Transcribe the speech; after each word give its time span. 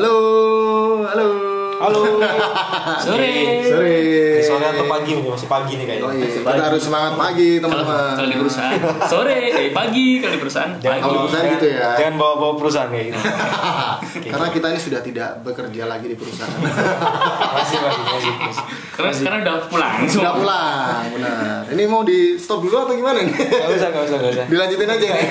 Halo, 0.00 0.16
halo. 1.04 1.28
Halo. 1.76 2.00
Sore. 3.04 3.60
Sore. 3.68 4.00
Sore 4.40 4.64
atau 4.72 4.88
pagi 4.88 5.12
nih, 5.12 5.28
masih 5.28 5.44
pagi 5.44 5.76
nih 5.76 5.84
kayaknya. 5.84 6.08
Oh 6.08 6.12
iya, 6.16 6.28
kita 6.40 6.64
harus 6.72 6.82
semangat 6.88 7.20
pagi 7.20 7.60
teman-teman. 7.60 8.16
kalau 8.16 8.28
di 8.32 8.38
perusahaan 8.40 8.80
sore, 9.04 9.52
eh 9.52 9.68
pagi 9.76 10.24
kalau 10.24 10.32
di 10.32 10.40
perusahaan 10.40 10.72
Jangan 10.80 10.88
pagi. 10.88 11.04
Kalau 11.04 11.20
perusahaan 11.20 11.52
gitu 11.52 11.66
ya. 11.68 11.88
Jangan 12.00 12.14
bawa-bawa 12.16 12.52
perusahaan 12.56 12.88
kayak 12.88 13.06
gitu. 13.12 13.20
Karena 14.32 14.46
kita 14.48 14.66
ini 14.72 14.80
sudah 14.80 15.00
tidak 15.04 15.30
bekerja 15.44 15.82
lagi 15.84 16.06
di 16.08 16.16
perusahaan. 16.16 16.60
masih, 17.60 17.76
masih, 17.84 18.02
masih, 18.08 18.32
masih. 18.40 18.64
Karena 19.00 19.14
sekarang 19.16 19.38
udah 19.40 19.56
pulang. 19.66 19.94
sudah 20.12 20.32
pulang, 20.34 21.02
benar. 21.10 21.60
Ini 21.66 21.82
mau 21.86 22.02
di 22.02 22.36
stop 22.36 22.60
dulu 22.60 22.76
atau 22.78 22.92
gimana 22.92 23.18
nih? 23.18 23.32
Gak 23.32 23.70
usah, 23.72 23.88
gak 23.88 24.02
usah, 24.04 24.16
gak 24.18 24.30
usah. 24.32 24.44
Dilanjutin 24.46 24.88
aja 24.88 25.06
nih. 25.06 25.28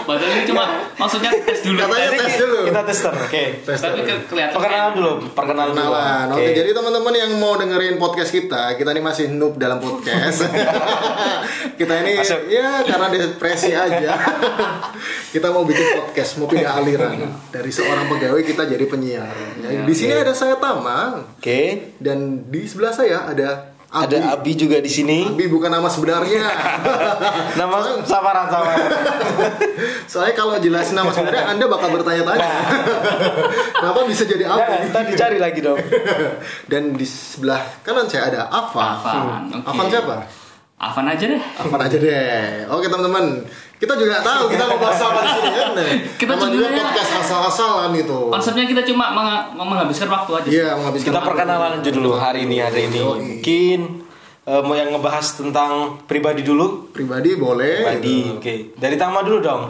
Padahal 0.00 0.32
ini 0.32 0.42
cuma 0.42 0.64
maksudnya 0.96 1.30
tes 1.40 1.60
dulu. 1.62 1.78
Katanya 1.78 2.08
Tes. 2.08 2.18
tes 2.18 2.34
dulu. 2.36 2.60
Kita 2.66 2.80
tester, 2.82 3.12
oke. 3.14 3.44
Tes 3.62 3.78
Tapi 3.78 4.00
dulu. 4.00 4.08
ke- 4.08 4.24
kelihatan 4.26 4.54
Perkenalan 4.56 4.92
dulu, 4.92 5.12
perkenalan 5.30 5.70
dulu. 5.70 5.80
Kenalan. 5.80 6.26
Oke. 6.30 6.40
Oke, 6.40 6.50
jadi 6.52 6.70
teman-teman 6.72 7.14
yang 7.14 7.30
mau 7.36 7.54
dengerin 7.54 7.96
podcast 7.96 8.30
kita, 8.30 8.62
kita 8.74 8.90
ini 8.90 9.02
masih 9.02 9.26
noob 9.30 9.54
dalam 9.54 9.78
podcast. 9.78 10.50
kita 11.80 11.92
ini 12.00 12.12
Masuk. 12.16 12.40
ya 12.48 12.82
karena 12.82 13.06
depresi 13.08 13.70
aja. 13.70 14.12
kita 15.30 15.48
mau 15.48 15.62
bikin 15.62 15.86
podcast, 15.94 16.30
mau 16.36 16.48
pindah 16.48 16.74
aliran 16.74 17.14
dari 17.48 17.70
seorang 17.70 18.08
pegawai 18.08 18.42
kita 18.42 18.66
jadi 18.66 18.84
penyiar. 18.84 19.30
Ya, 19.60 19.84
di 19.84 19.94
sini 19.94 20.12
ada 20.12 20.34
saya 20.34 20.58
Tama 20.58 21.22
Oke. 21.38 21.89
Dan 21.98 22.46
di 22.46 22.68
sebelah 22.68 22.94
saya 22.94 23.26
ada 23.26 23.70
Abi. 23.90 24.06
Ada 24.06 24.38
Abi 24.38 24.54
juga 24.54 24.78
di 24.78 24.86
sini. 24.86 25.26
Abi 25.26 25.50
bukan 25.50 25.66
nama 25.66 25.90
sebenarnya. 25.90 26.46
Nama 27.58 28.06
samaran 28.06 28.46
samaran. 28.46 28.86
Soalnya 30.10 30.34
kalau 30.38 30.54
jelasin 30.62 30.94
nama 30.94 31.10
sebenarnya 31.10 31.50
Anda 31.50 31.66
bakal 31.66 31.98
bertanya-tanya. 31.98 32.54
Kenapa 33.82 34.00
bisa 34.06 34.22
jadi 34.30 34.46
Abi? 34.46 34.94
ntar 34.94 35.10
dicari 35.10 35.42
lagi 35.42 35.58
dong. 35.58 35.82
Dan 36.70 36.94
di 36.94 37.02
sebelah 37.02 37.82
kanan 37.82 38.06
saya 38.06 38.30
ada 38.30 38.40
Ava. 38.46 38.78
Afan, 38.94 39.58
oke. 39.58 39.66
Avan 39.66 39.86
siapa? 39.90 40.14
Afan 40.80 41.04
aja 41.04 41.24
deh. 41.28 41.36
Avan 41.36 41.76
aja 41.78 41.92
deh. 41.94 42.64
Oke 42.66 42.88
teman-teman, 42.88 43.44
kita 43.76 43.92
juga 43.94 44.16
tahu 44.18 44.48
kita 44.48 44.64
mau 44.64 44.80
bahas 44.80 44.96
apa 44.98 45.20
di 45.20 45.28
sini 45.30 45.48
kan. 45.52 45.70
Kita 46.16 46.32
Namanya 46.32 46.48
juga 46.48 46.66
sebenarnya- 46.66 46.84
podcast 46.88 47.10
asal-asalan 47.20 47.92
itu. 47.94 48.18
Konsepnya 48.32 48.64
kita 48.64 48.82
cuma 48.88 49.12
meng- 49.12 49.60
menghabiskan 49.60 50.08
waktu 50.08 50.30
aja. 50.34 50.48
Iya, 50.48 50.68
menghabiskan 50.74 51.06
Kita 51.06 51.18
waktu. 51.20 51.28
perkenalan 51.28 51.70
aja 51.78 51.90
dulu 51.92 52.10
hari 52.14 52.40
ini, 52.44 52.56
hari 52.58 52.88
ini. 52.88 52.98
Mungkin 52.98 53.80
eh, 54.40 54.62
mau 54.64 54.72
yang 54.72 54.88
ngebahas 54.90 55.26
tentang 55.36 56.00
pribadi 56.04 56.40
dulu. 56.40 56.88
Pribadi 56.90 57.36
boleh. 57.36 57.84
Pribadi, 57.84 58.16
gitu. 58.24 58.34
oke. 58.40 58.54
Dari 58.74 58.96
Tama 58.96 59.20
dulu 59.20 59.38
dong. 59.38 59.62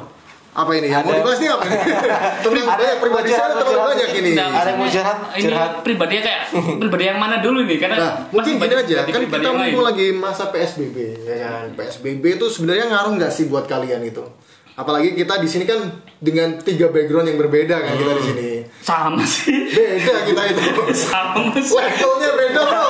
Apa 0.51 0.71
ini? 0.75 0.87
Yang 0.87 1.03
mau 1.03 1.11
Ada- 1.11 1.21
dibahas 1.21 1.39
nih 1.39 1.49
apa? 1.49 1.63
ini? 1.63 1.79
Tentang 2.43 2.67
Ada 2.67 2.83
banyak 2.83 2.99
pribadi 2.99 3.29
saya 3.31 3.49
teman 3.53 3.65
curhat. 3.65 3.87
banyak 3.87 4.11
ini. 4.13 4.31
Nah, 4.35 4.47
Ada 4.51 4.69
yang 4.69 4.79
mau 4.79 4.89
curhat? 4.89 5.19
Ini 5.33 5.55
pribadinya 5.81 6.23
kayak 6.23 6.41
pribadi 6.83 7.05
yang 7.07 7.19
mana 7.19 7.37
dulu 7.39 7.59
nih? 7.63 7.79
Karena 7.79 7.97
Nah, 7.97 8.13
mungkin 8.29 8.53
gini 8.53 8.61
banyak 8.61 8.79
aja, 8.83 8.95
kan 9.05 9.21
kita 9.23 9.49
mumpung 9.49 9.85
lagi 9.85 10.07
masa 10.13 10.45
PSBB, 10.49 10.97
ya 11.23 11.37
kan? 11.41 11.65
PSBB 11.73 12.25
itu 12.35 12.47
sebenarnya 12.49 12.87
ngaruh 12.89 13.13
nggak 13.15 13.31
sih 13.31 13.47
buat 13.47 13.65
kalian 13.65 14.03
itu? 14.03 14.27
Apalagi 14.73 15.13
kita 15.13 15.37
di 15.37 15.47
sini 15.47 15.65
kan 15.65 15.77
dengan 16.17 16.57
tiga 16.57 16.89
background 16.89 17.27
yang 17.27 17.37
berbeda 17.37 17.77
kan 17.77 17.93
kita 17.93 18.13
di 18.13 18.25
sini. 18.25 18.49
sama 18.81 19.23
sih. 19.23 19.69
Beda 19.69 20.25
kita 20.25 20.43
itu. 20.49 20.63
sama 20.91 21.53
sih. 21.55 21.77
Levelnya 21.77 22.31
beda 22.33 22.61
bro. 22.65 22.85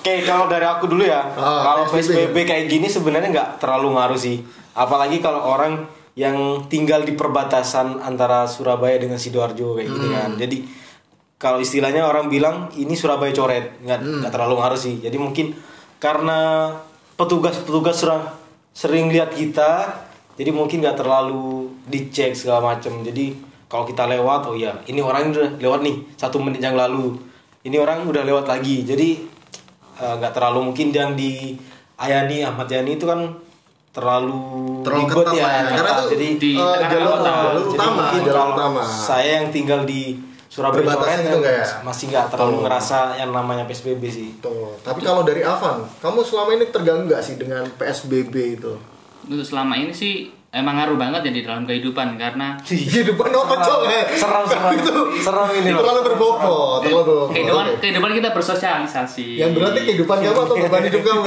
Oke, 0.00 0.24
kalau 0.24 0.48
dari 0.48 0.64
aku 0.64 0.84
dulu 0.86 1.04
ya. 1.04 1.22
Ah, 1.32 1.60
kalau 1.62 1.84
PSBB. 1.86 2.32
PSBB 2.32 2.36
kayak 2.42 2.64
gini 2.66 2.86
sebenarnya 2.88 3.28
nggak 3.30 3.48
terlalu 3.58 3.88
ngaruh 3.94 4.18
sih. 4.18 4.42
Apalagi 4.74 5.18
kalau 5.18 5.42
orang 5.42 5.86
yang 6.14 6.66
tinggal 6.66 7.06
di 7.06 7.14
perbatasan 7.14 8.02
antara 8.02 8.44
Surabaya 8.44 8.98
dengan 8.98 9.16
Sidoarjo 9.16 9.78
kayak 9.78 9.88
gitu 9.88 10.06
Hmm. 10.10 10.16
kan. 10.16 10.30
Jadi 10.36 10.56
kalau 11.40 11.58
istilahnya 11.58 12.04
orang 12.04 12.28
bilang 12.28 12.68
ini 12.76 12.92
Surabaya 12.92 13.32
coret, 13.32 13.80
nggak 13.80 13.98
Hmm. 14.02 14.18
nggak 14.20 14.32
terlalu 14.34 14.54
ngaruh 14.60 14.80
sih. 14.80 15.00
Jadi 15.00 15.16
mungkin 15.16 15.56
karena 15.96 16.70
petugas-petugas 17.16 17.96
sering 18.00 18.24
sering 18.70 19.06
lihat 19.10 19.34
kita, 19.34 19.92
jadi 20.36 20.50
mungkin 20.52 20.80
nggak 20.80 20.98
terlalu 20.98 21.68
dicek 21.86 22.32
segala 22.36 22.74
macam. 22.74 23.02
Jadi 23.02 23.34
kalau 23.70 23.86
kita 23.86 24.06
lewat, 24.06 24.50
oh 24.50 24.56
iya, 24.58 24.74
ini 24.90 24.98
orang 24.98 25.30
udah 25.30 25.56
lewat 25.58 25.80
nih 25.82 25.96
satu 26.18 26.42
menit 26.42 26.60
yang 26.60 26.74
lalu. 26.74 27.14
Ini 27.60 27.76
orang 27.76 28.08
udah 28.08 28.24
lewat 28.24 28.46
lagi. 28.48 28.82
Jadi 28.82 29.08
eh, 30.00 30.14
nggak 30.16 30.32
terlalu 30.32 30.72
mungkin 30.72 30.90
yang 30.90 31.12
di 31.12 31.52
Ayani 32.00 32.40
Ahmad 32.40 32.72
Yani 32.72 32.96
itu 32.96 33.04
kan 33.04 33.36
terlalu 33.90 34.38
Terlalu 34.86 35.02
ribet 35.02 35.16
ketat 35.18 35.34
ya, 35.34 35.42
lah 35.42 35.50
ya. 35.50 35.60
ketat. 35.60 35.74
Karena 35.74 35.90
tuh 35.92 36.06
jadi 36.14 36.26
di 36.38 36.52
tengah 36.54 36.90
jalur, 36.90 37.16
jalur 37.20 37.64
jadi 37.66 37.74
utama, 37.74 38.02
jalur 38.14 38.48
utama. 38.54 38.82
saya 38.86 39.30
yang 39.42 39.48
tinggal 39.50 39.80
di 39.82 40.02
Surabaya 40.50 40.82
Perbatasan 40.82 41.06
Coret 41.06 41.22
itu 41.30 41.38
kan 41.46 41.54
ya? 41.54 41.66
masih 41.86 42.04
nggak 42.10 42.26
terlalu 42.34 42.50
Tuh. 42.50 42.62
ngerasa 42.66 42.98
yang 43.14 43.30
namanya 43.30 43.64
PSBB 43.70 44.02
sih. 44.10 44.28
Tuh. 44.42 44.74
Tapi 44.82 44.98
kalau 44.98 45.22
dari 45.22 45.46
Avan, 45.46 45.86
kamu 46.02 46.26
selama 46.26 46.50
ini 46.58 46.64
terganggu 46.74 47.06
nggak 47.06 47.22
sih 47.22 47.38
dengan 47.38 47.62
PSBB 47.78 48.34
itu? 48.58 48.72
Untuk 49.30 49.46
selama 49.46 49.78
ini 49.78 49.94
sih 49.94 50.26
emang 50.50 50.74
ngaruh 50.74 50.98
banget 50.98 51.30
ya 51.30 51.32
di 51.32 51.42
dalam 51.46 51.62
kehidupan 51.62 52.18
karena 52.18 52.58
Kehidupan 52.60 53.30
apa 53.30 53.54
cok? 53.54 53.80
Seram 54.18 54.42
seram 54.50 54.70
itu 54.82 54.92
seram 55.22 55.46
ini 55.54 55.70
loh. 55.70 55.82
terlalu 55.86 56.00
berbobot, 56.10 56.82
terlalu 56.82 57.04
berbobot. 57.06 57.30
kehidupan 57.30 57.66
kehidupan 57.78 58.10
kita 58.18 58.28
bersosialisasi. 58.34 59.38
Yang 59.38 59.50
berarti 59.54 59.80
kehidupan 59.86 60.16
kamu 60.18 60.40
atau 60.42 60.56
beban 60.58 60.82
hidup 60.90 61.02
kamu? 61.06 61.22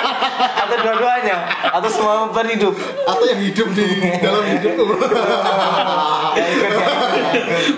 atau 0.66 0.76
dua-duanya 0.82 1.36
atau 1.70 1.88
semua 1.88 2.26
beban 2.26 2.48
hidup. 2.50 2.74
atau 3.06 3.24
yang 3.24 3.40
hidup 3.40 3.68
di 3.70 3.86
dalam 4.18 4.44
hidupku? 4.44 4.84
Ya, 6.36 6.44
ya. 6.44 6.68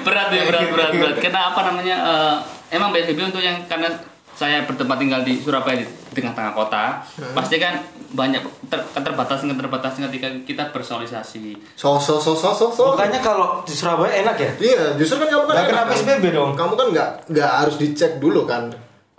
berat 0.02 0.34
ya 0.34 0.42
berat 0.50 0.66
berat 0.74 0.90
berat. 0.90 1.16
Karena 1.22 1.54
apa 1.54 1.60
namanya? 1.62 1.96
eh, 2.02 2.34
emang 2.74 2.90
PSBB 2.90 3.30
untuk 3.30 3.38
yang 3.38 3.54
karena 3.70 3.86
saya 4.34 4.66
bertempat 4.66 4.98
tinggal 4.98 5.22
di 5.22 5.38
Surabaya 5.38 5.78
di 5.78 5.86
tengah-tengah 6.10 6.58
kota, 6.58 7.06
pasti 7.38 7.62
kan 7.62 7.78
banyak 8.08 8.40
ter- 8.66 8.88
keterbatasan 8.90 9.52
keterbatasan 9.52 10.08
ketika 10.08 10.28
kita 10.42 10.62
bersosialisasi. 10.72 11.76
so 11.76 12.00
so 12.00 12.16
so 12.16 12.32
so 12.32 12.56
so 12.56 12.66
so. 12.72 12.96
Bukannya 12.96 13.20
kalau 13.20 13.60
di 13.62 13.74
Surabaya 13.76 14.24
enak 14.24 14.36
ya? 14.40 14.50
Iya, 14.56 14.84
justru 14.96 15.20
kan 15.20 15.28
kamu 15.28 15.44
kan 15.44 15.54
Nggak 15.54 15.66
kena 15.68 15.82
kan? 15.84 15.90
PSBB 15.92 16.24
dong. 16.32 16.50
Kamu 16.56 16.72
kan 16.72 16.86
nggak 16.88 17.08
nggak 17.28 17.50
harus 17.60 17.76
dicek 17.76 18.16
dulu 18.16 18.48
kan 18.48 18.72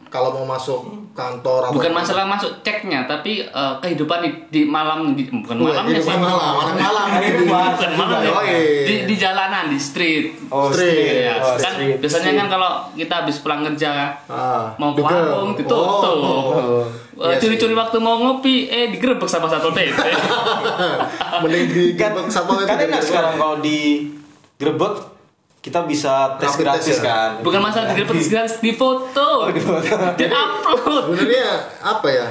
kalau 0.10 0.34
mau 0.34 0.46
masuk 0.50 0.86
kantor 1.12 1.62
apa 1.64 1.74
Bukan 1.74 1.92
masalah 1.92 2.26
masuk 2.26 2.60
ceknya, 2.60 3.06
tapi 3.06 3.42
eh, 3.44 3.74
kehidupan 3.78 4.20
di, 4.20 4.30
di 4.50 4.62
malam 4.64 5.14
di, 5.14 5.24
bukan 5.26 5.56
Wah, 5.60 5.72
malamnya 5.72 5.98
sih. 5.98 6.10
malam, 6.12 6.54
malam 6.56 6.76
malam 6.76 7.08
Bukan 7.72 7.92
malam 7.94 8.20
ya. 8.20 8.32
Yoi. 8.32 8.58
di, 8.84 8.94
di 9.06 9.16
jalanan 9.16 9.68
di 9.68 9.78
street. 9.78 10.50
Oh, 10.50 10.68
Street. 10.68 11.26
Ya, 11.26 11.38
Oh, 11.38 11.56
kan 11.56 11.74
street. 11.76 11.98
biasanya 12.00 12.32
kan 12.36 12.48
kalau 12.50 12.70
kita 12.94 13.14
habis 13.22 13.38
pulang 13.40 13.62
kerja 13.64 14.18
Ah, 14.26 14.74
mau 14.76 14.92
ke 14.92 15.00
warung 15.00 15.54
ditutup. 15.54 16.18
Oh. 16.18 16.84
Eh, 17.16 17.26
Iya 17.28 17.36
Curi-curi 17.38 17.76
waktu 17.76 17.98
mau 18.00 18.16
ngopi, 18.18 18.66
eh 18.66 18.90
digerebek 18.90 19.28
sama 19.28 19.46
satu 19.46 19.70
TP. 19.70 19.92
Mending 21.44 21.68
di 21.68 21.84
Kan, 21.94 22.16
itu 22.16 22.40
kan 22.64 22.78
enak 22.80 23.02
sekarang 23.02 23.34
kalau 23.36 23.58
di 23.60 24.08
Grebek 24.56 25.19
kita 25.60 25.84
bisa 25.84 26.40
tes 26.40 26.50
Rapid 26.50 26.64
gratis 26.64 26.86
test 26.88 27.02
ya? 27.02 27.06
kan. 27.06 27.30
Bukan 27.44 27.60
masalah 27.60 27.92
digerebek 27.92 28.24
gratis, 28.26 28.58
di 28.58 28.72
foto, 28.72 29.52
di 29.52 30.26
upload. 30.26 31.04
Sebenarnya 31.14 31.50
apa 31.84 32.08
ya? 32.08 32.28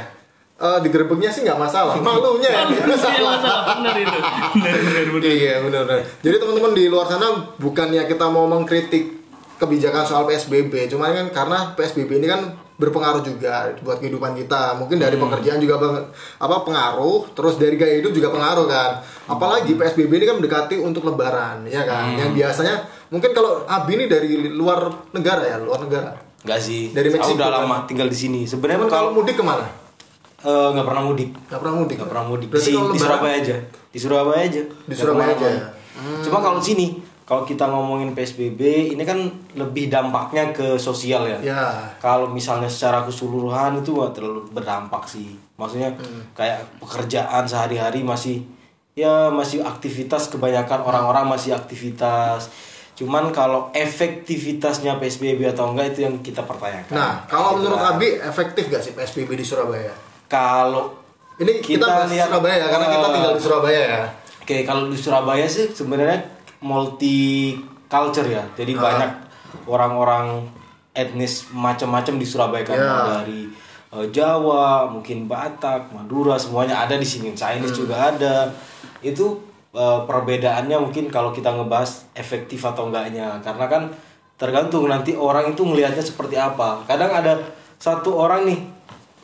Eh, 0.59 0.79
di 0.83 0.91
gerbeknya 0.91 1.31
sih 1.31 1.47
nggak 1.47 1.55
masalah, 1.55 1.95
malunya 2.03 2.51
yang 2.51 2.67
masalah. 2.83 3.39
masalah 3.39 3.63
benar 3.79 3.95
itu. 3.95 4.19
Benar 4.59 4.75
benar 4.83 5.05
benar. 5.07 5.31
Iya 5.31 5.55
benar. 5.63 5.83
benar. 5.87 6.01
Jadi 6.19 6.35
teman-teman 6.35 6.73
di 6.75 6.85
luar 6.91 7.07
sana 7.07 7.29
bukannya 7.55 8.03
kita 8.11 8.27
mau 8.27 8.51
mengkritik 8.51 9.23
kebijakan 9.55 10.03
soal 10.03 10.27
PSBB, 10.27 10.91
cuman 10.91 11.15
kan 11.15 11.27
karena 11.31 11.59
PSBB 11.79 12.11
ini 12.19 12.27
kan 12.27 12.43
berpengaruh 12.75 13.23
juga 13.23 13.71
buat 13.83 14.03
kehidupan 14.03 14.35
kita. 14.35 14.75
Mungkin 14.75 14.99
dari 14.99 15.15
pekerjaan 15.15 15.59
juga 15.59 15.79
bang- 15.79 16.11
apa 16.39 16.57
pengaruh, 16.63 17.31
terus 17.35 17.55
dari 17.55 17.79
gaya 17.79 17.95
hidup 17.95 18.11
juga 18.11 18.31
pengaruh 18.31 18.67
kan. 18.67 18.99
Apalagi 19.31 19.79
PSBB 19.79 20.11
ini 20.13 20.27
kan 20.27 20.43
mendekati 20.43 20.79
untuk 20.79 21.07
Lebaran, 21.07 21.71
ya 21.71 21.83
kan? 21.83 22.19
Yang 22.19 22.35
biasanya 22.35 22.75
mungkin 23.09 23.31
kalau 23.33 23.65
Abi 23.65 23.95
ini 23.95 24.05
dari 24.07 24.49
luar 24.49 24.89
negara 25.11 25.43
ya, 25.45 25.57
luar 25.59 25.85
negara. 25.85 26.13
Enggak 26.39 26.61
sih. 26.61 26.91
Dari 26.91 27.09
Aku 27.09 27.19
Meksiko, 27.19 27.37
udah 27.37 27.49
kan? 27.51 27.57
lama 27.63 27.77
tinggal 27.85 28.07
di 28.07 28.15
sini. 28.15 28.41
Sebenarnya 28.45 28.85
kalau 28.85 28.91
kalau 28.91 29.11
mudik 29.13 29.35
ke 29.35 29.43
mana? 29.43 29.67
eh, 30.39 30.69
nggak 30.71 30.87
pernah 30.87 31.03
mudik. 31.03 31.29
Gak 31.51 31.59
pernah 31.59 31.75
mudik. 31.75 31.97
Nggak 31.99 32.11
pernah 32.11 32.25
mudik. 32.25 32.49
Berarti 32.49 32.71
Di, 32.71 32.79
di 32.79 32.99
Surabaya 32.99 33.35
aja. 33.37 33.57
Di 33.91 33.99
Surabaya 33.99 34.41
aja. 34.41 34.63
Di 34.63 34.71
Nggak 34.87 34.97
Surabaya 34.97 35.33
aja. 35.35 35.49
Hmm. 35.99 36.23
Cuma 36.23 36.39
kalau 36.39 36.63
sini, 36.63 36.87
kalau 37.27 37.43
kita 37.43 37.67
ngomongin 37.67 38.15
PSBB, 38.15 38.61
ini 38.95 39.03
kan 39.03 39.19
lebih 39.53 39.91
dampaknya 39.91 40.55
ke 40.55 40.79
sosial 40.79 41.27
ya. 41.27 41.39
Ya. 41.43 41.63
Kalau 41.99 42.31
misalnya 42.31 42.71
secara 42.71 43.03
keseluruhan 43.03 43.83
itu 43.83 43.91
nggak 43.91 44.13
terlalu 44.15 44.47
berdampak 44.49 45.05
sih. 45.05 45.35
Maksudnya 45.59 45.91
Hmm. 45.91 46.23
kayak 46.33 46.63
pekerjaan 46.79 47.43
sehari-hari 47.43 48.07
masih 48.07 48.47
ya 48.95 49.31
masih 49.31 49.59
aktivitas 49.61 50.27
kebanyakan 50.29 50.81
orang-orang 50.81 51.27
masih 51.27 51.51
aktivitas. 51.53 52.47
Cuman 52.99 53.31
kalau 53.31 53.71
efektivitasnya 53.73 54.99
PSBB 54.99 55.47
atau 55.49 55.71
enggak 55.71 55.95
itu 55.95 56.03
yang 56.03 56.19
kita 56.19 56.43
pertanyakan. 56.43 56.91
Nah, 56.91 57.23
kalau 57.25 57.55
Gitu 57.55 57.71
menurut. 57.71 57.79
Abi 57.79 58.19
efektif 58.19 58.67
gak 58.67 58.83
sih 58.83 58.93
PSBB 58.93 59.35
di 59.35 59.47
Surabaya? 59.47 59.95
kalau 60.27 60.93
Ini 61.39 61.63
kita, 61.63 61.79
Kita 61.79 61.87
bahas 61.89 62.11
lihat, 62.11 62.27
Surabaya 62.29 62.57
ya, 62.57 62.67
karena 62.69 62.87
kita 62.89 62.99
eh, 63.01 63.13
tinggal 63.15 63.33
di 63.33 63.41
Surabaya 63.41 63.83
ya. 63.87 64.03
Oke, 64.43 64.57
kalau 64.67 64.83
di 64.85 64.99
Surabaya 64.99 65.47
sih 65.47 65.71
sebenarnya 65.71 66.19
multi 66.61 67.55
culture 67.87 68.27
ya. 68.27 68.43
Jadi 68.53 68.75
Ah. 68.75 68.81
banyak 68.83 69.11
orang-orang 69.65 70.43
etnis 70.93 71.47
macam-macam 71.49 72.19
di 72.19 72.27
Surabaya 72.27 72.65
kan 72.65 72.75
Ya. 72.75 73.23
dari 73.23 73.47
eh, 73.89 74.07
Jawa, 74.11 74.85
mungkin 74.85 75.25
Batak, 75.25 75.89
Madura 75.91 76.35
semuanya 76.35 76.83
ada 76.83 76.93
di 76.93 77.07
sini. 77.07 77.33
Chinese 77.33 77.73
Hmm. 77.73 77.81
juga 77.81 78.11
ada. 78.11 78.51
Itu 78.99 79.48
eh, 79.75 80.01
perbedaannya 80.05 80.77
mungkin 80.81 81.13
kalau 81.13 81.33
kita 81.33 81.53
ngebahas 81.53 82.09
efektif 82.15 82.65
atau 82.65 82.89
enggaknya. 82.89 83.41
Karena 83.43 83.67
kan 83.69 83.83
tergantung 84.39 84.87
nanti 84.87 85.19
orang 85.19 85.51
itu 85.53 85.67
melihatnya 85.67 86.05
seperti 86.05 86.39
apa. 86.39 86.85
Kadang 86.87 87.11
ada 87.11 87.35
satu 87.79 88.15
orang 88.19 88.47
nih 88.47 88.61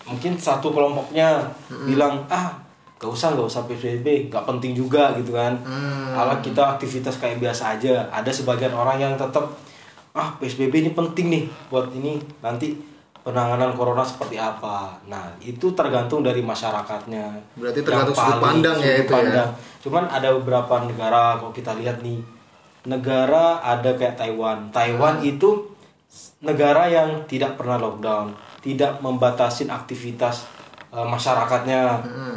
mungkin 0.05 0.37
satu 0.37 0.69
kelompoknya 0.69 1.41
bilang 1.89 2.29
ah 2.29 2.53
gak 3.01 3.09
usah 3.09 3.33
gak 3.33 3.49
usah 3.49 3.65
PSBB 3.65 4.29
gak 4.29 4.45
penting 4.45 4.73
juga 4.77 5.15
gitu 5.19 5.35
kan. 5.37 5.55
Ala 6.15 6.39
kita 6.43 6.77
aktivitas 6.77 7.21
kayak 7.21 7.41
biasa 7.41 7.79
aja. 7.79 8.09
Ada 8.11 8.31
sebagian 8.31 8.75
orang 8.75 9.01
yang 9.01 9.15
tetap 9.15 9.55
ah 10.15 10.31
PSBB 10.39 10.87
ini 10.87 10.91
penting 10.95 11.27
nih 11.27 11.45
buat 11.71 11.91
ini 11.91 12.23
nanti 12.39 12.94
penanganan 13.25 13.73
corona 13.73 14.05
seperti 14.05 14.37
apa 14.37 14.95
nah 15.05 15.33
itu 15.41 15.73
tergantung 15.73 16.21
dari 16.21 16.41
masyarakatnya 16.41 17.57
Berarti 17.57 17.81
tergantung 17.81 18.13
sudut 18.15 18.39
pandang 18.39 18.77
ya 18.79 18.95
itu 19.01 19.09
ya. 19.09 19.17
pandang. 19.17 19.51
cuman 19.81 20.05
ada 20.07 20.29
beberapa 20.35 20.85
negara 20.85 21.35
kalau 21.35 21.51
kita 21.51 21.73
lihat 21.75 21.99
nih 22.01 22.21
negara 22.85 23.59
ada 23.59 23.91
kayak 23.91 24.15
Taiwan 24.15 24.69
Taiwan 24.71 25.17
Hmm. 25.17 25.27
itu 25.27 25.51
negara 26.41 26.87
yang 26.87 27.25
tidak 27.25 27.57
pernah 27.57 27.75
lockdown, 27.75 28.31
tidak 28.61 29.01
membatasin 29.01 29.67
aktivitas 29.67 30.47
eh, 30.93 31.03
masyarakatnya. 31.03 31.81
Hmm. 31.99 32.37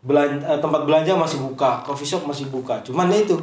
Belan- 0.00 0.40
eh, 0.40 0.56
tempat 0.56 0.86
belanja 0.86 1.12
masih 1.12 1.42
buka, 1.42 1.82
coffee 1.82 2.06
shop 2.06 2.24
masih 2.24 2.48
buka. 2.48 2.80
Cuman 2.80 3.10
ya 3.10 3.20
itu 3.20 3.36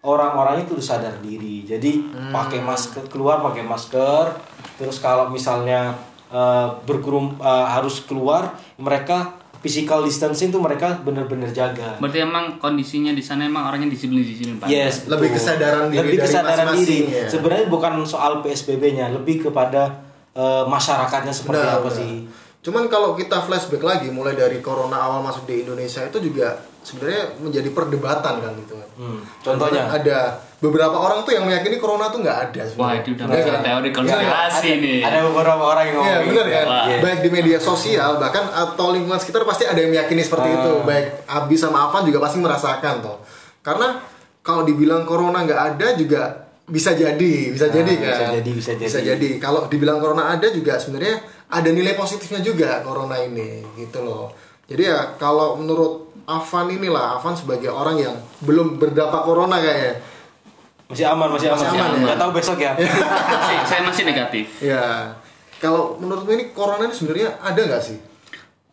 orang-orang 0.00 0.62
itu 0.62 0.78
sadar 0.78 1.12
diri. 1.18 1.60
Jadi 1.62 2.00
Hmm. 2.00 2.30
pakai 2.30 2.62
masker 2.62 3.04
keluar 3.04 3.42
pakai 3.42 3.60
masker. 3.62 4.32
Terus 4.76 4.96
kalau 4.96 5.28
misalnya 5.28 5.92
eh, 6.28 6.68
berkerum 6.84 7.36
eh, 7.38 7.66
harus 7.68 8.04
keluar, 8.04 8.54
mereka 8.76 9.36
physical 9.58 10.06
distancing 10.06 10.54
tuh 10.54 10.62
mereka 10.62 11.02
bener-bener 11.02 11.50
jaga. 11.50 11.98
Berarti 11.98 12.22
emang 12.22 12.62
kondisinya 12.62 13.10
di 13.10 13.18
sana 13.18 13.42
emang 13.42 13.66
orangnya 13.66 13.90
disiplin 13.90 14.22
disiplin 14.22 14.54
Pak. 14.62 14.70
Yes, 14.70 15.10
Lebih 15.10 15.34
betul. 15.34 15.38
kesadaran 15.42 15.84
diri 15.90 15.98
Lebih 15.98 16.14
dari 16.14 16.24
kesadaran 16.30 16.66
diri. 16.78 16.98
ya. 17.10 17.26
Sebenarnya 17.26 17.66
bukan 17.66 17.92
soal 18.06 18.38
PSBB-nya, 18.38 19.10
lebih 19.10 19.50
kepada 19.50 19.98
eh, 20.30 20.64
masyarakatnya 20.70 21.34
seperti 21.34 21.58
Benar, 21.66 21.82
apa 21.82 21.90
benar. 21.90 21.98
sih. 21.98 22.12
Cuman 22.58 22.86
kalau 22.86 23.18
kita 23.18 23.42
flashback 23.42 23.82
lagi 23.82 24.08
mulai 24.10 24.38
dari 24.38 24.62
corona 24.62 24.98
awal 24.98 25.26
masuk 25.26 25.46
di 25.46 25.66
Indonesia 25.66 26.06
itu 26.06 26.18
juga 26.22 26.54
sebenarnya 26.86 27.38
menjadi 27.42 27.70
perdebatan 27.74 28.34
kan 28.38 28.52
gitu 28.62 28.74
kan. 28.78 28.88
Hmm, 28.94 29.20
contohnya? 29.42 29.90
Karena 29.90 29.98
ada 29.98 30.18
beberapa 30.58 30.90
orang 30.92 31.22
tuh 31.22 31.32
yang 31.32 31.46
meyakini 31.46 31.78
corona 31.78 32.08
tuh 32.08 32.18
nggak 32.18 32.38
ada 32.50 32.62
Wah, 32.66 32.68
sebenarnya. 32.90 32.98
itu 32.98 33.08
udah 33.12 33.24
Iya 33.24 33.30
masuk 33.32 33.46
kan? 33.48 33.62
teori 33.62 33.90
konspirasi 33.94 34.26
ada, 34.68 34.82
nih. 34.82 34.98
Ada 35.00 35.18
beberapa 35.24 35.62
orang 35.64 35.84
yang 35.84 35.94
ngomong 35.94 36.08
Iya 36.08 36.18
benar 36.20 36.26
gitu. 36.44 36.50
kan. 36.52 36.66
Wah. 36.66 36.84
Baik 36.98 37.18
di 37.20 37.30
media 37.30 37.58
sosial 37.58 38.10
bahkan 38.16 38.44
atau 38.48 38.86
lingkungan 38.90 39.16
sekitar 39.16 39.42
pasti 39.44 39.64
ada 39.64 39.78
yang 39.78 39.90
meyakini 39.90 40.18
seperti 40.20 40.48
Ah. 40.48 40.56
itu. 40.56 40.72
Baik 40.82 41.06
Abi 41.24 41.54
sama 41.54 41.78
Afan 41.84 42.02
juga 42.02 42.18
pasti 42.18 42.38
merasakan 42.38 42.94
toh. 42.98 43.16
Karena 43.60 44.02
kalau 44.40 44.62
dibilang 44.62 45.02
corona 45.04 45.38
nggak 45.40 45.60
ada 45.68 45.86
juga 45.94 46.22
bisa 46.64 46.90
jadi, 46.92 47.32
bisa 47.48 47.64
Ah, 47.64 47.72
jadi 47.72 47.92
bisa 47.94 48.12
kan. 48.18 48.30
jadi, 48.34 48.50
bisa 48.50 48.70
jadi. 48.74 48.84
Bisa 48.84 49.00
jadi. 49.00 49.28
Kalau 49.38 49.60
dibilang 49.66 49.98
corona 49.98 50.26
ada 50.28 50.46
juga 50.48 50.74
sebenarnya 50.74 51.16
ada 51.48 51.70
nilai 51.70 51.94
positifnya 51.94 52.42
juga 52.42 52.82
corona 52.82 53.14
ini 53.16 53.62
gitu 53.74 54.02
loh. 54.02 54.34
Jadi 54.64 54.82
ya 54.82 55.14
kalau 55.14 55.54
menurut 55.54 56.02
Afan 56.26 56.68
inilah 56.68 57.16
Afan 57.16 57.32
sebagai 57.32 57.70
orang 57.70 57.96
yang 57.96 58.12
belum 58.42 58.76
berdampak 58.76 59.22
corona 59.22 59.56
kayaknya. 59.56 60.17
Masih 60.88 61.04
aman, 61.04 61.28
masih 61.28 61.48
aman. 61.52 61.60
Masih 61.60 61.78
aman, 61.78 61.90
aman. 61.92 62.00
ya? 62.00 62.04
Nggak 62.08 62.18
tahu 62.18 62.30
besok 62.32 62.58
ya. 62.58 62.72
Masih- 63.32 63.64
saya 63.68 63.80
masih 63.84 64.04
negatif. 64.08 64.46
Ya. 64.64 65.12
Kalau 65.60 66.00
menurutmu 66.00 66.32
ini 66.32 66.44
corona 66.56 66.88
ini 66.88 66.94
sebenarnya 66.94 67.28
ada 67.42 67.60
nggak 67.60 67.82
sih? 67.82 67.98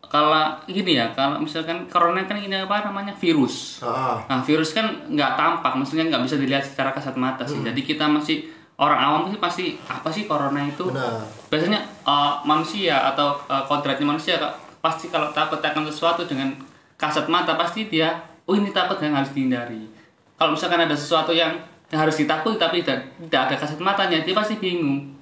Kalau 0.06 0.54
gini 0.70 0.96
ya, 0.96 1.10
kalau 1.18 1.42
misalkan 1.42 1.90
corona 1.90 2.22
kan 2.24 2.38
ini 2.38 2.54
apa 2.54 2.86
namanya 2.86 3.10
virus. 3.18 3.82
Ah. 3.82 4.22
Nah 4.30 4.38
virus 4.40 4.70
kan 4.70 4.86
nggak 5.10 5.34
tampak, 5.34 5.72
maksudnya 5.74 6.06
nggak 6.06 6.22
bisa 6.24 6.38
dilihat 6.38 6.62
secara 6.62 6.94
kasat 6.94 7.18
mata 7.18 7.42
sih. 7.42 7.58
Hmm. 7.58 7.66
Jadi 7.68 7.80
kita 7.82 8.06
masih 8.06 8.46
orang 8.78 8.96
awam 9.02 9.22
sih 9.28 9.40
pasti 9.42 9.64
apa 9.90 10.06
sih 10.08 10.30
corona 10.30 10.62
itu? 10.62 10.88
Benar. 10.88 11.26
Biasanya 11.50 11.80
eh, 12.06 12.32
manusia 12.46 12.96
atau 13.12 13.34
uh, 13.50 13.66
kodratnya 13.66 14.06
manusia 14.06 14.38
Kak, 14.38 14.54
pasti 14.78 15.10
kalau 15.10 15.34
takut 15.34 15.58
akan 15.58 15.90
sesuatu 15.90 16.22
dengan 16.22 16.54
kasat 16.94 17.26
mata 17.26 17.58
pasti 17.58 17.90
dia, 17.90 18.14
oh 18.46 18.54
ini 18.54 18.70
takut 18.70 19.02
yang 19.02 19.12
harus 19.12 19.34
dihindari. 19.34 19.90
Kalau 20.38 20.54
misalkan 20.54 20.86
ada 20.86 20.94
sesuatu 20.94 21.34
yang, 21.34 21.56
yang 21.90 22.00
harus 22.02 22.16
ditakuti 22.18 22.58
tapi 22.58 22.82
tidak, 22.82 23.14
tidak 23.26 23.40
ada 23.46 23.54
kasat 23.62 23.78
matanya, 23.78 24.18
dia 24.22 24.34
pasti 24.34 24.58
bingung. 24.58 25.14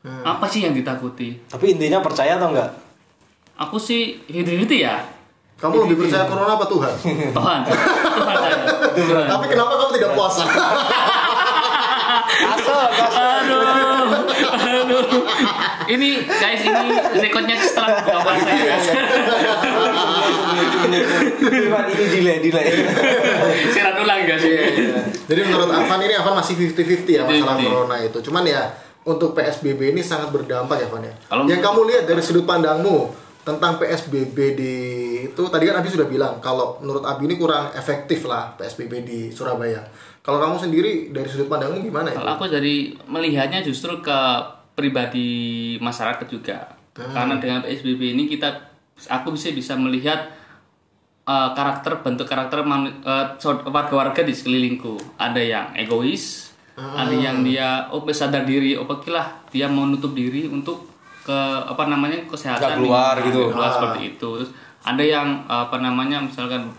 Hmm. 0.00 0.24
Apa 0.24 0.48
sih 0.48 0.64
yang 0.64 0.72
ditakuti? 0.72 1.36
Tapi 1.48 1.76
intinya 1.76 2.00
percaya 2.00 2.40
atau 2.40 2.52
enggak? 2.52 2.72
Aku 3.60 3.76
sih 3.76 4.20
gitu-gitu 4.28 4.80
ya. 4.80 5.04
Kamu 5.60 5.84
lebih 5.84 6.08
percaya 6.08 6.24
corona 6.24 6.56
apa 6.56 6.64
Tuhan? 6.64 6.92
Tuhan. 7.36 7.60
Tuhan 7.68 8.34
saya. 8.40 8.56
Tuhan. 8.96 9.24
Tapi 9.28 9.44
kenapa 9.52 9.72
kamu 9.76 9.92
tidak 10.00 10.10
puasa? 10.16 10.42
Asal, 12.40 12.80
aduh. 12.88 13.19
Ini 15.88 16.08
guys, 16.22 16.60
ini 16.60 16.88
rekodnya 17.18 17.56
setelah 17.58 17.98
buka 17.98 18.16
puasa 18.20 18.50
ya. 18.52 18.76
ini 20.80 20.98
delay, 22.10 22.36
delay. 22.40 22.66
Siaran 23.70 23.94
ulang 23.98 24.22
guys. 24.24 24.44
Jadi 25.26 25.40
menurut 25.42 25.70
Afan 25.70 26.00
ini 26.00 26.14
Afan 26.14 26.34
masih 26.34 26.54
50-50 26.58 27.06
ya 27.08 27.22
masalah 27.22 27.56
50-50. 27.56 27.66
corona 27.66 27.96
itu. 27.98 28.18
Cuman 28.22 28.44
ya 28.44 28.62
untuk 29.02 29.32
PSBB 29.32 29.90
ini 29.90 30.00
sangat 30.00 30.30
berdampak 30.30 30.76
ya 30.76 30.86
Van 30.86 31.02
ya. 31.02 31.14
Kalau- 31.26 31.46
Yang 31.46 31.60
kamu 31.60 31.80
lihat 31.86 32.04
dari 32.04 32.20
sudut 32.20 32.44
pandangmu 32.44 33.10
tentang 33.40 33.80
PSBB 33.80 34.36
di 34.52 34.74
itu 35.24 35.42
tadi 35.48 35.64
kan 35.64 35.80
Abi 35.80 35.88
sudah 35.88 36.04
bilang 36.04 36.36
kalau 36.38 36.76
menurut 36.78 37.00
Abi 37.02 37.24
ini 37.24 37.34
kurang 37.34 37.72
efektif 37.72 38.22
lah 38.24 38.52
PSBB 38.54 38.92
di 39.00 39.18
Surabaya. 39.30 39.80
Kalau 40.20 40.36
kamu 40.38 40.60
sendiri 40.60 40.92
dari 41.08 41.24
sudut 41.24 41.48
pandangmu 41.48 41.80
gimana 41.80 42.12
itu? 42.12 42.20
Kalau 42.20 42.36
aku 42.36 42.46
dari 42.46 42.76
melihatnya 43.02 43.64
justru 43.64 43.96
ke 43.98 44.20
pribadi 44.80 45.28
masyarakat 45.76 46.24
juga. 46.24 46.72
Karena 46.96 47.36
dengan 47.36 47.60
PSBB 47.60 48.16
ini 48.16 48.24
kita 48.24 48.48
aku 49.12 49.36
bisa 49.36 49.52
bisa 49.52 49.76
melihat 49.76 50.32
eh, 51.24 51.50
karakter 51.52 52.00
bentuk 52.00 52.24
karakter 52.24 52.64
eh, 52.64 53.26
so- 53.36 53.60
warga-warga 53.68 54.24
di 54.24 54.32
sekelilingku. 54.32 55.20
Ada 55.20 55.40
yang 55.44 55.66
egois, 55.76 56.56
ada 56.76 57.12
yang 57.12 57.44
dia 57.44 57.92
oh 57.92 58.00
sadar 58.08 58.48
diri, 58.48 58.72
oh 58.74 58.88
lah 58.88 59.44
dia 59.52 59.68
mau 59.68 59.84
nutup 59.84 60.16
diri 60.16 60.48
untuk 60.48 60.88
ke 61.20 61.38
apa 61.68 61.84
namanya 61.84 62.24
kesehatan 62.24 62.64
Nggak 62.64 62.78
keluar 62.80 63.14
gitu. 63.20 63.42
keluar 63.52 63.68
Ah. 63.68 63.74
seperti 63.76 64.00
itu. 64.16 64.28
Terus 64.40 64.50
ada 64.80 65.04
yang 65.04 65.44
apa 65.44 65.76
namanya 65.76 66.24
misalkan 66.24 66.72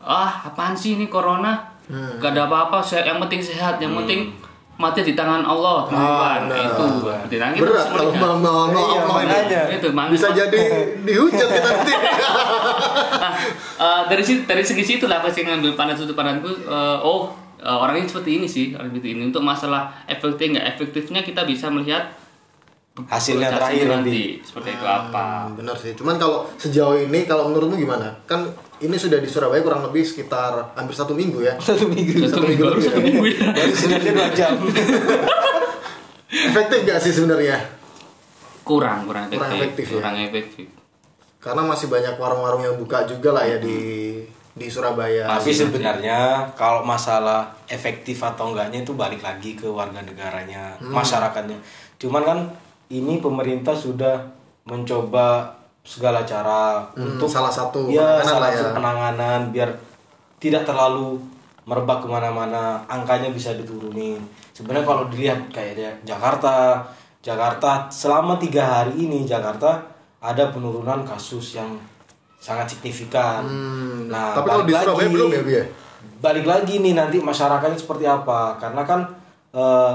ah 0.00 0.48
apaan 0.48 0.72
sih 0.72 0.96
ini 0.96 1.12
corona 1.12 1.76
gak 2.18 2.34
ada 2.34 2.50
apa-apa 2.50 2.82
yang 3.04 3.18
penting 3.22 3.42
sehat 3.42 3.78
yang 3.78 3.94
penting 3.94 4.32
mati 4.76 5.00
di 5.00 5.16
tangan 5.16 5.40
Allah 5.40 5.88
Tuhan 5.88 6.40
nah. 6.52 6.56
itu 6.60 6.84
di 7.32 7.36
tangan 7.40 7.52
kita 7.56 7.64
Berat 7.64 7.86
harus 7.88 7.96
kalau 7.96 8.12
mau 8.12 8.34
mau 8.36 8.68
mau 8.68 8.86
Iya, 8.92 9.00
Allah 9.08 9.72
itu. 9.72 9.88
Bisa 10.12 10.28
jadi 10.36 10.60
dihujat 11.00 11.48
kita 11.48 11.68
nanti. 11.72 11.94
Nah, 13.16 13.32
eh, 13.80 14.02
dari 14.12 14.22
situ 14.24 14.44
dari 14.44 14.60
segi 14.60 14.84
situ 14.84 15.04
lah 15.08 15.24
pasti 15.24 15.40
ngambil 15.44 15.72
pandang 15.76 15.96
sudut 15.96 16.12
pandangku 16.12 16.48
eh, 16.48 16.98
oh 17.00 17.32
eh, 17.56 17.68
orang 17.72 18.00
ini 18.00 18.06
seperti 18.08 18.30
ini 18.36 18.46
sih 18.46 18.64
orang 18.76 18.92
seperti 18.92 19.16
ini 19.16 19.22
untuk 19.28 19.40
masalah 19.40 20.04
efektif 20.04 20.52
nggak 20.52 20.66
efektifnya 20.76 21.20
kita 21.24 21.44
bisa 21.48 21.72
melihat 21.72 22.12
Hasilnya 22.96 23.52
terakhir 23.52 23.92
nanti. 23.92 24.40
seperti 24.40 24.72
itu 24.72 24.84
apa 24.88 25.52
Hmm, 25.52 25.60
benar 25.60 25.76
sih. 25.76 25.92
Cuman 25.92 26.16
kalau 26.16 26.48
sejauh 26.56 26.96
ini 26.96 27.28
kalau 27.28 27.52
menurutmu 27.52 27.76
gimana? 27.76 28.08
Kan 28.24 28.48
ini 28.76 28.96
sudah 28.96 29.16
di 29.16 29.28
Surabaya 29.28 29.64
kurang 29.64 29.80
lebih 29.88 30.04
sekitar 30.04 30.76
hampir 30.76 30.92
satu 30.92 31.16
minggu 31.16 31.40
ya. 31.40 31.56
Satu 31.56 31.88
minggu. 31.88 32.28
satu 32.28 32.44
minggu 32.44 32.60
minggu 32.60 32.64
lebih 32.76 32.84
satu 32.84 32.98
ya? 33.00 33.04
minggu 33.04 33.24
ya 33.24 33.46
Baru 33.52 33.72
sebenarnya 33.72 34.12
dua 34.12 34.28
jam. 34.36 34.52
Efektif 36.50 36.78
gak 36.84 36.98
sih 37.00 37.12
sebenarnya? 37.14 37.58
kurang 38.66 39.06
kurang 39.06 39.30
efektif 39.30 39.38
Kurang 39.38 39.54
efektif 39.54 39.84
ya? 39.86 39.94
kurang 39.94 40.16
efektif 40.18 40.66
Karena 41.38 41.62
masih 41.62 41.86
banyak 41.86 42.18
warung-warung 42.18 42.66
yang 42.66 42.74
buka 42.74 43.06
juga 43.06 43.30
lah 43.30 43.46
ya 43.46 43.62
di 43.62 43.78
di 44.56 44.66
Surabaya. 44.66 45.28
Tapi 45.36 45.52
sebenarnya 45.52 46.50
kalau 46.58 46.82
masalah 46.82 47.54
efektif 47.68 48.18
atau 48.24 48.50
enggaknya 48.50 48.82
itu 48.82 48.96
balik 48.96 49.20
lagi 49.20 49.52
ke 49.52 49.68
warga 49.68 50.00
negaranya, 50.00 50.74
masyarakatnya. 50.80 51.60
Cuman 52.00 52.22
kan 52.24 52.38
ini 52.88 53.20
pemerintah 53.20 53.76
sudah 53.76 54.16
mencoba 54.64 55.54
segala 55.86 56.26
cara 56.26 56.82
Hmm, 56.92 57.14
untuk 57.14 57.30
salah 57.30 57.48
satu 57.48 57.86
ya, 57.86 58.18
penanganan 58.18 58.26
salah 58.26 58.50
satu 58.50 58.66
ya. 58.66 58.74
penanganan 58.74 59.40
biar 59.48 59.70
tidak 60.36 60.66
terlalu 60.66 61.16
merebak 61.62 61.98
ke 61.98 62.06
mana-mana, 62.06 62.82
angkanya 62.86 63.30
bisa 63.30 63.54
diturunin. 63.54 64.18
Sebenarnya 64.50 64.82
kalau 64.84 65.06
dilihat 65.06 65.46
kayak 65.48 66.02
Jakarta, 66.02 66.82
Jakarta 67.20 67.86
selama 67.88 68.34
tiga 68.36 68.62
hari 68.62 68.98
ini 69.00 69.22
Jakarta 69.22 69.82
ada 70.18 70.50
penurunan 70.50 71.02
kasus 71.02 71.54
yang 71.54 71.74
sangat 72.36 72.66
signifikan. 72.68 73.42
Hmm, 73.42 74.06
Nah, 74.06 74.30
tapi 74.32 74.46
kalau 74.48 74.62
di 74.62 74.72
balik 74.72 74.86
Surabaya 74.86 75.02
lagi. 75.02 75.14
belum 75.14 75.30
ya, 75.30 75.42
ya? 75.44 75.64
balik 76.16 76.46
lagi 76.46 76.74
nih 76.78 76.94
nanti 76.94 77.18
masyarakatnya 77.18 77.74
seperti 77.76 78.04
apa 78.04 78.54
karena 78.56 78.82
kan 78.82 79.00
eh, 79.52 79.92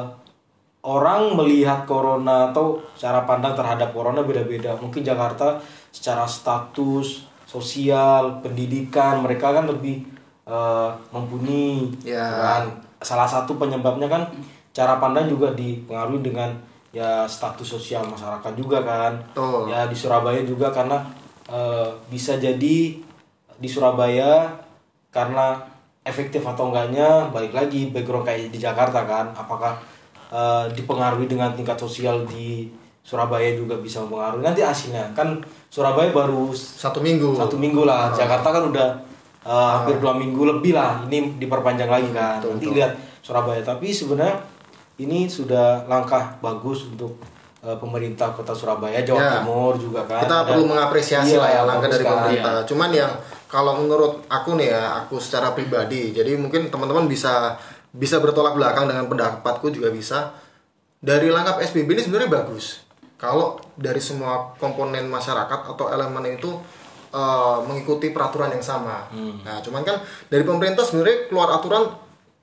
orang 0.81 1.37
melihat 1.37 1.85
corona 1.85 2.49
atau 2.49 2.81
cara 2.93 3.21
pandang 3.23 3.53
terhadap 3.53 3.93
corona 3.93 4.19
beda-beda 4.19 4.73
mungkin 4.75 5.01
Jakarta 5.01 5.61
secara 5.91 6.23
status 6.25 7.27
sosial 7.45 8.39
pendidikan 8.39 9.19
mereka 9.19 9.51
kan 9.51 9.67
lebih 9.67 10.07
eh, 10.47 10.89
mumpuni 11.11 11.91
Ya. 12.01 12.23
kan 12.23 12.63
salah 13.01 13.27
satu 13.27 13.59
penyebabnya 13.59 14.07
kan 14.07 14.23
cara 14.71 14.97
pandang 14.97 15.27
juga 15.27 15.51
dipengaruhi 15.51 16.23
dengan 16.23 16.49
ya 16.91 17.23
status 17.27 17.67
sosial 17.67 18.03
masyarakat 18.07 18.51
juga 18.55 18.83
kan 18.83 19.13
Betul. 19.31 19.67
ya 19.67 19.87
di 19.87 19.95
Surabaya 19.95 20.41
juga 20.43 20.71
karena 20.71 21.03
eh, 21.47 21.87
bisa 22.07 22.35
jadi 22.35 22.77
di 23.61 23.69
Surabaya 23.69 24.47
karena 25.11 25.59
efektif 26.01 26.41
atau 26.41 26.71
enggaknya 26.71 27.29
balik 27.29 27.53
lagi 27.53 27.91
background 27.91 28.25
kayak 28.25 28.49
di 28.49 28.59
Jakarta 28.59 29.03
kan 29.03 29.35
apakah 29.35 29.75
eh, 30.31 30.65
dipengaruhi 30.71 31.27
dengan 31.27 31.51
tingkat 31.51 31.75
sosial 31.75 32.23
di 32.25 32.71
Surabaya 33.01 33.51
juga 33.51 33.75
bisa 33.75 33.99
mempengaruhi 33.99 34.41
nanti 34.41 34.61
hasilnya 34.61 35.11
kan 35.11 35.41
Surabaya 35.67 36.09
baru 36.09 36.51
Satu 36.51 36.99
minggu. 36.99 37.33
satu 37.33 37.55
minggu 37.55 37.81
lah 37.81 38.11
Jakarta 38.11 38.51
kan 38.51 38.63
udah 38.65 38.87
uh, 39.41 39.69
hampir 39.75 39.97
dua 39.97 40.13
minggu 40.13 40.37
lebih 40.47 40.71
lah 40.71 41.01
ini 41.05 41.35
diperpanjang 41.35 41.87
lagi 41.87 42.09
kan 42.09 42.37
Betul, 42.37 42.49
nanti 42.53 42.65
betul. 42.65 42.77
lihat 42.77 42.91
Surabaya 43.19 43.61
tapi 43.61 43.87
sebenarnya 43.89 44.37
ini 44.97 45.25
sudah 45.25 45.85
langkah 45.85 46.37
bagus 46.39 46.85
untuk 46.85 47.17
uh, 47.59 47.73
pemerintah 47.75 48.29
kota 48.31 48.53
Surabaya 48.53 49.01
Jawa 49.01 49.17
Ya. 49.17 49.31
Timur 49.39 49.73
juga 49.75 50.01
kan 50.03 50.21
kita 50.21 50.37
Ada- 50.37 50.47
perlu 50.47 50.63
mengapresiasi 50.67 51.33
Iya, 51.33 51.41
lah 51.41 51.49
ya 51.49 51.61
langkah 51.63 51.81
bagus 51.83 51.95
dari 51.95 52.05
kan. 52.05 52.13
pemerintah. 52.15 52.55
Cuman 52.65 52.89
yang 52.91 53.11
kalau 53.45 53.73
menurut 53.77 54.13
aku 54.25 54.55
nih 54.55 54.69
ya, 54.69 54.83
aku 54.97 55.17
secara 55.17 55.51
pribadi, 55.51 56.15
jadi 56.15 56.39
mungkin 56.39 56.71
teman-teman 56.71 57.03
bisa 57.05 57.59
bisa 57.91 58.15
bertolak 58.17 58.53
belakang 58.53 58.87
dengan 58.87 59.03
pendapatku 59.05 59.67
juga 59.69 59.91
bisa. 59.91 60.31
Dari 60.97 61.27
langkah 61.27 61.57
PSBB 61.57 61.89
ini 61.89 62.01
sebenarnya 62.01 62.31
bagus. 62.31 62.79
Kalau 63.21 63.61
dari 63.77 64.01
semua 64.01 64.49
komponen 64.57 65.05
masyarakat 65.05 65.69
atau 65.69 65.93
elemen 65.93 66.25
itu 66.33 66.57
eh, 67.13 67.57
mengikuti 67.69 68.09
peraturan 68.09 68.49
yang 68.49 68.65
sama. 68.65 69.05
Hmm. 69.13 69.45
Nah, 69.45 69.61
cuman 69.61 69.85
kan 69.85 70.01
dari 70.25 70.41
pemerintah 70.41 70.81
sebenarnya 70.81 71.29
keluar 71.29 71.53
aturan 71.53 71.85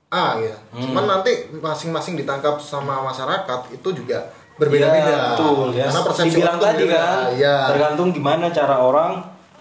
A 0.09 0.39
ya. 0.39 0.55
Hmm. 0.71 0.89
Cuman 0.89 1.05
nanti 1.05 1.51
masing-masing 1.51 2.15
ditangkap 2.15 2.57
sama 2.63 3.03
masyarakat 3.03 3.75
itu 3.75 3.89
juga 3.91 4.31
berbeda-beda. 4.55 5.03
Iya, 5.05 5.23
betul 5.35 5.67
ya. 5.75 5.85
Karena 5.91 6.01
persepsi 6.07 6.35
Dibilang 6.35 6.57
tadi 6.57 6.83
beda. 6.87 6.95
kan, 6.95 7.19
Iya. 7.35 7.55
tergantung 7.69 8.09
gimana 8.11 8.45
cara 8.49 8.75
orang 8.79 9.11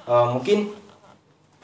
uh, 0.07 0.27
mungkin 0.33 0.73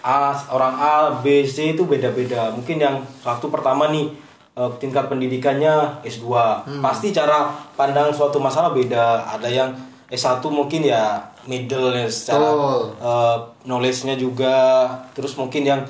A, 0.05 0.37
orang 0.53 0.75
A, 0.77 0.95
B, 1.25 1.49
C 1.49 1.73
itu 1.73 1.89
beda-beda. 1.89 2.53
Mungkin 2.53 2.77
yang 2.77 3.01
satu 3.25 3.49
pertama 3.49 3.89
nih 3.89 4.13
uh, 4.59 4.71
tingkat 4.79 5.07
pendidikannya 5.11 6.03
S2. 6.03 6.27
Hmm. 6.31 6.83
Pasti 6.83 7.11
cara 7.11 7.51
pandang 7.79 8.11
suatu 8.15 8.39
masalah 8.39 8.71
beda. 8.75 9.27
Ada 9.39 9.49
yang 9.51 9.71
S1 10.11 10.43
mungkin 10.51 10.87
ya 10.87 11.19
middle 11.45 11.93
ya 11.93 12.09
secara 12.09 12.49
Betul. 12.55 12.83
uh, 13.03 13.37
knowledge-nya 13.67 14.15
juga. 14.19 14.89
Terus 15.13 15.35
mungkin 15.37 15.63
yang 15.67 15.81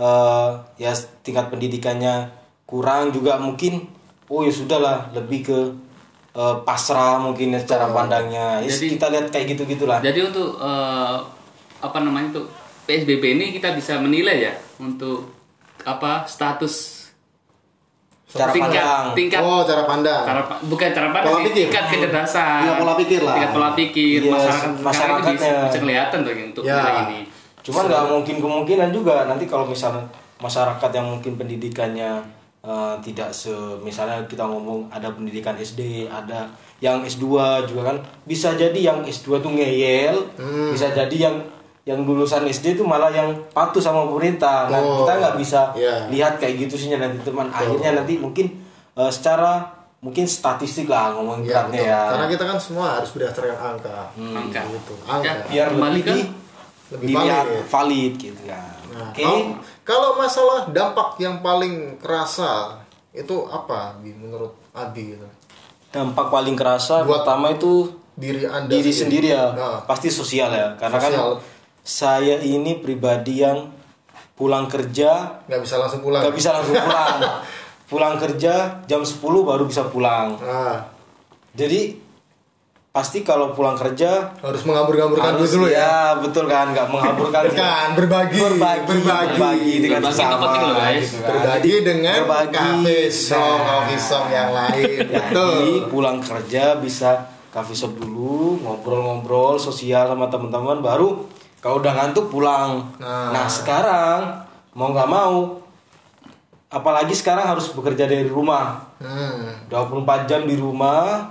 uh, 0.00 0.56
ya 0.80 0.92
tingkat 1.22 1.52
pendidikannya 1.52 2.30
kurang 2.64 3.12
juga 3.12 3.36
mungkin 3.36 3.86
oh 4.32 4.40
ya 4.40 4.50
sudahlah 4.50 5.12
lebih 5.12 5.40
ke 5.44 5.58
uh, 6.34 6.56
pasrah 6.64 7.20
mungkin 7.20 7.54
ya 7.54 7.60
secara 7.60 7.92
pandangnya. 7.92 8.64
Ya, 8.64 8.68
Jadi- 8.72 8.96
kita 8.98 9.06
lihat 9.12 9.26
kayak 9.30 9.46
gitu-gitulah. 9.54 9.98
Jadi 10.00 10.20
untuk 10.24 10.58
eh, 10.58 11.16
apa 11.84 11.98
namanya 12.00 12.32
itu 12.32 12.42
PSBB 12.88 13.36
ini 13.36 13.46
kita 13.52 13.76
bisa 13.76 14.00
menilai 14.00 14.48
ya 14.50 14.54
untuk 14.80 15.28
apa 15.84 16.24
status 16.24 17.03
Cara 18.34 18.50
tingkat 18.50 18.74
pandang. 18.74 19.04
tingkat 19.14 19.40
Oh, 19.40 19.62
cara 19.62 19.82
pandang. 19.84 20.22
cara 20.24 20.40
bukan 20.60 20.88
cara 20.90 21.08
pandang 21.08 21.30
Pola 21.30 21.40
pikir. 21.44 21.64
tingkat 21.64 21.84
kecerdasan 21.86 22.60
Iya, 22.60 22.72
pola 22.74 22.94
pikir 22.94 23.20
lah. 23.20 23.34
tingkat 23.34 23.52
pola 23.52 23.70
pikir 23.72 24.18
Iya, 24.20 24.32
masyarakat 24.76 25.22
itu 25.24 25.38
bisa, 25.38 25.54
bisa 25.64 25.78
kelihatan 25.78 26.18
tuh 26.20 26.32
untuk 26.34 26.62
Ya. 26.62 26.80
ini 27.04 27.20
Cuman 27.60 27.82
nggak 27.86 28.02
mungkin 28.10 28.36
kemungkinan 28.38 28.88
juga 28.90 29.24
nanti 29.24 29.44
kalau 29.44 29.64
misalnya 29.64 30.04
masyarakat 30.36 30.90
yang 30.90 31.06
mungkin 31.08 31.32
pendidikannya 31.34 32.10
eh, 32.60 32.94
tidak 33.00 33.28
se 33.30 33.52
misalnya 33.78 34.18
kita 34.24 34.40
ngomong 34.42 34.88
ada 34.88 35.08
pendidikan 35.08 35.52
SD, 35.54 35.80
ada 36.04 36.48
yang 36.78 37.00
S2 37.00 37.24
juga 37.64 37.82
kan 37.86 37.96
bisa 38.24 38.52
jadi 38.52 38.76
yang 38.76 39.00
S2 39.00 39.38
tuh 39.38 39.48
ngeyel, 39.50 40.16
Hmm. 40.34 40.72
bisa 40.72 40.88
jadi 40.90 41.16
yang 41.22 41.36
yang 41.84 42.00
lulusan 42.00 42.44
SD 42.44 42.74
itu 42.74 42.82
malah 42.82 43.08
yang 43.08 43.28
patuh 43.50 43.78
sama 43.78 44.04
pemerintah. 44.06 44.66
Nah, 44.66 44.78
Oh, 44.78 45.04
kita 45.04 45.12
nggak 45.14 45.34
bisa 45.36 45.60
iya. 45.74 46.08
lihat 46.08 46.36
kayak 46.36 46.56
gitu 46.58 46.74
sih 46.74 46.88
nanti 46.90 47.20
teman. 47.20 47.48
Akhirnya 47.48 47.92
nanti 47.94 48.16
mungkin 48.16 48.48
eh, 48.90 49.10
secara 49.10 49.68
mungkin 50.00 50.24
statistik 50.24 50.86
lah 50.86 51.12
ngomong 51.12 51.42
beratnya 51.42 51.76
betul. 51.76 51.88
ya. 51.88 52.00
Karena 52.10 52.26
kita 52.26 52.44
kan 52.46 52.58
semua 52.58 52.86
harus 52.94 53.10
berdasarkan 53.10 53.56
angka. 53.56 53.98
angka 54.16 54.60
Gitu. 54.66 54.94
Angka. 55.04 55.28
Ya, 55.28 55.34
biar 55.46 55.66
kembali 55.70 56.00
lebih, 56.00 56.24
ke 56.24 56.94
Lebih 56.94 57.14
valid. 57.14 57.64
valid 57.66 58.12
gitu 58.18 58.42
kan. 58.44 58.64
Nah, 58.86 59.08
Oke. 59.10 59.20
kalau, 59.20 59.40
kalau 59.82 60.10
masalah 60.14 60.60
dampak 60.68 61.16
yang 61.18 61.40
paling 61.40 61.96
kerasa 61.98 62.80
itu 63.10 63.44
apa 63.44 63.96
Bi, 63.98 64.10
menurut 64.10 64.52
Abi 64.70 65.12
gitu? 65.12 65.26
dampak 65.90 66.26
paling 66.28 66.54
kerasa 66.54 67.02
Buat- 67.02 67.22
pertama 67.22 67.50
itu 67.50 67.86
Diri 68.12 68.42
Anda 68.44 68.66
diri 68.68 68.90
sendiri 68.90 69.26
ya 69.28 69.50
Nah, 69.50 69.82
pasti 69.82 70.06
sosial 70.06 70.46
ya 70.48 70.74
karena 70.74 70.98
Sosial. 70.98 71.34
kan 71.34 71.53
saya 71.84 72.40
ini 72.40 72.74
pribadi 72.76 73.38
yang 73.38 73.68
pulang 74.32 74.66
kerja 74.66 75.44
nggak 75.44 75.60
bisa 75.60 75.76
langsung 75.76 76.00
pulang. 76.00 76.24
nggak 76.24 76.34
bisa 76.34 76.50
langsung 76.50 76.74
pulang 76.74 77.16
pulang 77.90 78.14
kerja 78.16 78.54
jam 78.82 79.00
10 79.00 79.20
baru 79.20 79.62
bisa 79.64 79.86
pulang 79.86 80.34
Nah, 80.40 80.88
jadi 81.52 82.00
pasti 82.90 83.20
kalau 83.20 83.50
pulang 83.50 83.74
kerja 83.74 84.32
harus 84.36 84.62
mengambur-ngamburkan 84.62 85.34
harus 85.34 85.50
dulu 85.50 85.66
ya. 85.66 86.14
betul 86.16 86.46
kan 86.46 86.70
nggak 86.70 86.88
menghamburkan 86.88 87.42
Kan 87.50 87.88
berbagi, 87.92 88.38
berbagi 88.38 88.86
berbagi, 88.88 89.34
berbagi 89.34 89.74
dengan 89.80 90.00
Berbagi 90.00 90.62
loh, 90.62 90.72
guys. 90.72 91.02
gitu 91.04 91.18
kan. 91.18 91.28
berbagi 91.28 91.74
dengan 91.84 92.16
Berbagi. 92.22 92.54
cafe 92.56 92.98
shop, 93.06 93.34
Nah. 93.36 93.58
coffee 93.60 93.98
shop 94.00 94.24
yang 94.30 94.50
lain. 94.52 94.98
Betul. 95.12 95.50
Jadi 95.52 95.72
pulang 95.90 96.18
kerja 96.18 96.64
bisa 96.76 97.10
coffee 97.50 97.74
shop 97.76 97.92
dulu, 97.94 98.62
ngobrol-ngobrol 98.62 99.58
sosial 99.58 100.08
sama 100.08 100.26
teman-teman, 100.26 100.78
baru 100.80 101.26
kalau 101.64 101.80
udah 101.80 101.92
ngantuk 101.96 102.28
pulang. 102.28 102.84
Nah. 103.00 103.32
Nah, 103.32 103.48
sekarang 103.48 104.44
mau 104.76 104.92
nggak 104.92 105.08
mau, 105.08 105.64
apalagi 106.68 107.10
sekarang 107.10 107.48
harus 107.48 107.70
bekerja 107.70 108.04
dari 108.04 108.28
rumah, 108.28 108.84
Hmm. 109.00 109.66
24 109.66 110.26
jam 110.26 110.44
di 110.44 110.54
rumah. 110.54 111.30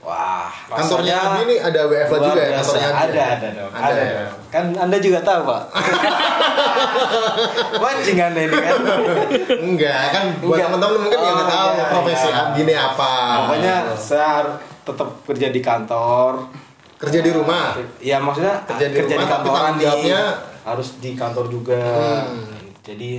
Wah, 0.00 0.48
Kantornya 0.66 1.12
Abi 1.12 1.38
ini 1.44 1.56
ada 1.56 1.84
WFH 1.84 2.12
juga 2.14 2.40
ya 2.40 2.56
kantornya 2.56 2.88
Abi 2.88 2.96
Ada, 2.96 3.12
ya? 3.12 3.28
ada 3.30 3.48
dong. 3.52 3.70
Ada 3.70 3.84
Ada, 3.84 4.02
ya? 4.02 4.24
Kan 4.48 4.64
Anda 4.74 4.96
juga 4.96 5.18
tahu, 5.20 5.40
Pak. 5.44 5.62
Mancing 7.76 8.18
Anda 8.18 8.40
ini 8.42 8.56
kan. 8.56 8.76
Enggak, 9.60 10.02
kan 10.10 10.24
buat 10.40 10.58
teman-teman 10.58 10.98
mungkin 10.98 11.18
yang 11.18 11.36
nggak 11.36 11.46
Oh, 11.46 11.52
tahu 11.52 11.68
iya, 11.70 11.84
profesi 11.86 12.28
iya. 12.28 12.40
Abi 12.42 12.58
ini 12.62 12.74
apa. 12.74 13.12
Pokoknya 13.38 13.74
saya 13.94 14.26
harus 14.34 14.54
tetap 14.82 15.08
kerja 15.24 15.46
di 15.48 15.60
kantor. 15.60 16.32
Kerja 17.00 17.18
di 17.18 17.30
rumah. 17.32 17.72
Ya 17.98 18.20
maksudnya 18.20 18.60
Kerja 18.62 18.86
di 18.86 18.96
rumah, 18.98 19.16
tapi 19.18 19.26
kantoran 19.26 19.56
tanggung 19.56 19.74
nih. 19.74 19.84
jawabnya- 19.84 20.36
harus 20.60 20.88
di 21.00 21.10
kantor 21.16 21.46
juga. 21.48 21.82
Hmm. 22.28 22.60
Jadi 22.80 23.16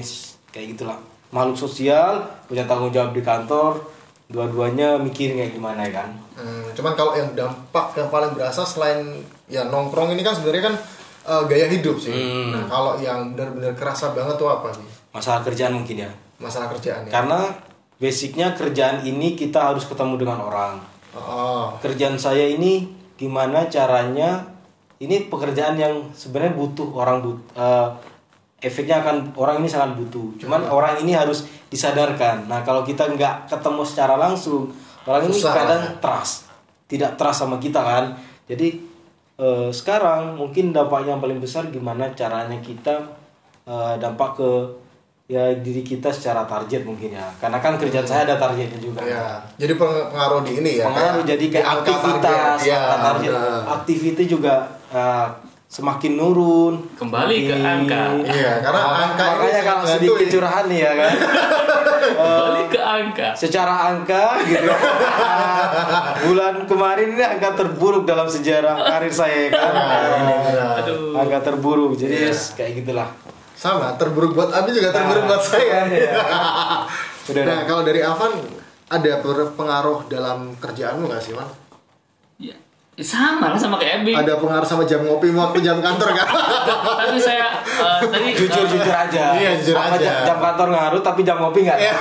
kayak 0.47 0.67
gitulah. 0.71 0.97
Makhluk 1.31 1.57
sosial 1.57 2.21
punya 2.45 2.63
tanggung 2.63 2.93
jawab 2.93 3.11
di 3.11 3.19
kantor. 3.19 3.81
Dua-duanya 4.27 4.95
mikirin 4.95 5.35
kayak 5.35 5.53
gimana 5.53 5.83
ya 5.83 5.91
kan. 5.97 6.09
Hmm, 6.31 6.63
cuman 6.71 6.93
kalau 6.93 7.11
yang 7.11 7.33
dampak 7.33 7.91
yang 7.93 8.07
paling 8.07 8.31
berasa 8.31 8.63
selain 8.63 9.03
ya 9.45 9.67
nongkrong 9.67 10.07
ini 10.09 10.21
kan 10.21 10.31
sebenarnya 10.31 10.71
kan 10.71 10.75
eh, 11.21 11.43
gaya 11.45 11.67
hidup 11.67 11.97
sih. 11.97 12.13
Hmm. 12.13 12.53
Nah, 12.53 12.63
kalau 12.65 12.93
yang 12.97 13.33
benar-benar 13.33 13.75
kerasa 13.75 14.13
banget 14.13 14.37
tuh 14.37 14.47
apa 14.47 14.71
sih? 14.71 14.85
Masalah 15.11 15.41
kerjaan 15.41 15.75
mungkin 15.75 16.07
ya. 16.07 16.11
Masalah 16.37 16.71
kerjaan 16.71 17.05
ya. 17.05 17.11
Karena 17.11 17.51
basicnya 17.97 18.53
kerjaan 18.53 19.03
ini 19.03 19.35
kita 19.35 19.73
harus 19.73 19.83
ketemu 19.83 20.15
dengan 20.17 20.39
orang. 20.41 20.79
Oh, 21.11 21.75
Kerjaan 21.77 22.15
saya 22.15 22.47
ini 22.47 22.87
gimana 23.21 23.69
caranya? 23.69 24.41
Ini 24.97 25.29
pekerjaan 25.29 25.77
yang 25.77 26.09
sebenarnya 26.13 26.57
butuh 26.57 26.89
orang 26.93 27.21
but, 27.25 27.37
eh, 27.57 27.87
efeknya 28.61 29.01
akan 29.01 29.33
orang 29.33 29.61
ini 29.61 29.69
sangat 29.69 29.97
butuh. 29.97 30.37
Cuman 30.37 30.61
Hmm. 30.65 30.73
orang 30.77 31.01
ini 31.01 31.13
harus 31.13 31.45
disadarkan. 31.69 32.45
Nah 32.45 32.61
kalau 32.61 32.81
kita 32.85 33.09
nggak 33.09 33.49
ketemu 33.49 33.81
secara 33.81 34.17
langsung, 34.17 34.69
orang 35.05 35.25
ini 35.25 35.37
Susah. 35.37 35.53
kadang 35.57 35.81
trust, 35.97 36.45
tidak 36.85 37.17
trust 37.17 37.41
sama 37.45 37.57
kita 37.61 37.81
kan. 37.81 38.17
Jadi 38.49 38.89
eh, 39.41 39.69
sekarang 39.73 40.37
mungkin 40.37 40.69
dampak 40.69 41.01
yang 41.09 41.17
paling 41.17 41.41
besar 41.41 41.65
gimana 41.73 42.13
caranya 42.13 42.61
kita 42.61 42.93
eh, 43.65 43.93
dampak 43.97 44.37
ke 44.37 44.49
ya 45.25 45.53
diri 45.55 45.81
kita 45.81 46.09
secara 46.09 46.43
target 46.43 46.81
mungkin 46.81 47.11
ya. 47.11 47.27
Karena 47.35 47.57
kan 47.57 47.75
kerjaan 47.75 48.03
saya 48.03 48.25
ada 48.25 48.35
targetnya 48.37 48.77
juga. 48.77 49.01
ya. 49.01 49.39
Jadi 49.57 49.73
peng- 49.73 50.07
pengaruh 50.07 50.41
di 50.41 50.51
ini 50.55 50.71
ya. 50.75 50.85
pengaruh 50.85 51.21
kayak 51.21 51.29
jadi 51.29 51.41
di 51.41 51.51
kayak 51.51 51.67
angka 51.67 51.79
aktivitas 51.89 52.21
target. 52.21 52.65
Ya, 52.65 52.79
angka 52.79 52.97
target 53.05 53.31
benar. 53.31 53.61
activity 53.73 54.23
juga 54.25 54.53
uh, 54.89 55.27
semakin 55.65 56.11
nurun 56.13 56.73
Kembali 56.93 57.37
ke 57.45 57.55
angka. 57.55 58.01
Iya, 58.23 58.59
karena 58.59 58.81
Maka- 58.81 58.99
angka 59.05 59.23
ini 59.23 59.35
makanya 59.39 59.61
kalau 59.63 59.83
sedikit 59.87 60.19
ya. 60.21 60.31
curahan 60.31 60.65
nih 60.67 60.79
ya 60.79 60.91
kan 60.93 61.13
Kembali 62.11 62.63
ke 62.67 62.79
angka. 62.81 63.27
secara 63.33 63.73
angka 63.87 64.23
gitu 64.43 64.67
bulan 66.23 66.55
kemarin 66.65 67.15
ini 67.15 67.23
angka 67.23 67.49
terburuk 67.55 68.03
dalam 68.03 68.27
sejarah 68.27 68.83
karir 68.83 69.13
saya 69.13 69.47
ya 69.47 69.49
kan 69.49 69.71
Ini 69.71 70.35
benar. 70.43 70.67
Aduh. 70.83 71.15
angka 71.15 71.39
terburuk 71.41 71.95
jadi 71.95 72.13
Iya. 72.21 72.27
yes, 72.29 72.51
kayak 72.53 72.83
gitulah 72.83 73.07
Sama, 73.61 73.93
terburuk 73.93 74.33
buat 74.33 74.49
Abi 74.49 74.73
juga 74.73 74.89
terburuk 74.89 75.21
Nah, 75.21 75.29
buat 75.29 75.43
saya. 75.43 75.85
iya. 75.85 76.17
Udah, 77.29 77.43
nah, 77.45 77.59
kalau 77.63 77.85
dari 77.85 78.01
Avan 78.01 78.33
ada 78.87 79.11
pengaruh 79.53 80.03
dalam 80.07 80.57
kerjaanmu 80.57 81.05
nggak 81.05 81.21
sih, 81.21 81.31
Man? 81.31 81.45
Ya, 82.35 82.57
ya 82.91 83.05
sama 83.05 83.47
lah 83.47 83.55
sama 83.55 83.77
kayak 83.77 84.01
Ebi. 84.01 84.11
Ada 84.11 84.33
pengaruh 84.35 84.65
sama 84.65 84.81
jam 84.83 85.05
ngopi 85.05 85.29
waktu 85.29 85.61
jam 85.69 85.77
kantor 85.77 86.09
kan? 86.11 86.27
Tapi 87.05 87.15
saya 87.15 87.61
eh, 87.61 87.99
tadi 88.03 88.33
jujur 88.33 88.65
jujur 88.65 88.89
aja 88.91 89.23
Iya, 89.31 89.51
jujur 89.61 89.77
Apa 89.77 89.93
aja. 89.93 90.01
jam, 90.01 90.15
jam 90.25 90.37
kantor 90.41 90.67
ngaruh 90.71 91.01
tapi 91.01 91.21
jam 91.21 91.37
ngopi 91.37 91.61
nggak 91.61 91.77
Iya, 91.77 91.93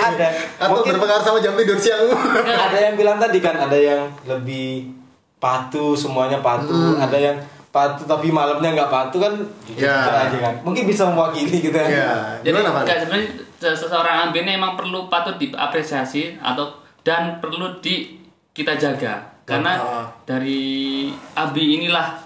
ada 0.00 0.28
Atau 0.56 0.72
mungkin 0.72 0.96
berpengaruh 0.96 1.22
sama 1.22 1.38
jam 1.38 1.52
tidur 1.52 1.76
siangmu? 1.76 2.16
ada 2.40 2.78
yang 2.80 2.96
bilang 2.96 3.20
tadi 3.20 3.38
kan 3.38 3.60
ada 3.60 3.76
yang 3.76 4.08
lebih 4.24 4.88
patuh 5.36 5.92
semuanya 5.92 6.40
patuh 6.40 6.96
Hmm. 6.96 7.04
ada 7.04 7.14
yang 7.14 7.36
patuh 7.78 8.04
tapi 8.04 8.28
malamnya 8.28 8.74
nggak 8.74 8.90
patuh 8.90 9.20
kan 9.20 9.34
Ya. 9.72 10.26
aja 10.26 10.34
kan 10.36 10.54
mungkin 10.60 10.82
bisa 10.84 11.06
mewakili 11.06 11.60
gitu 11.60 11.70
kan 11.70 11.86
Iya. 11.86 12.10
Jadi 12.42 12.54
nggak, 12.56 12.98
sebenarnya 12.98 13.28
se- 13.54 13.76
seseorang 13.76 14.16
ambil 14.26 14.42
ini 14.42 14.52
emang 14.52 14.74
perlu 14.74 15.06
patut 15.06 15.38
diapresiasi 15.38 16.34
atau 16.36 16.66
dan 17.00 17.38
perlu 17.38 17.78
di 17.78 18.18
kita 18.50 18.74
jaga 18.74 19.14
karena 19.44 19.72
Ah. 19.74 20.06
dari 20.24 21.06
Abi 21.32 21.78
inilah 21.78 22.18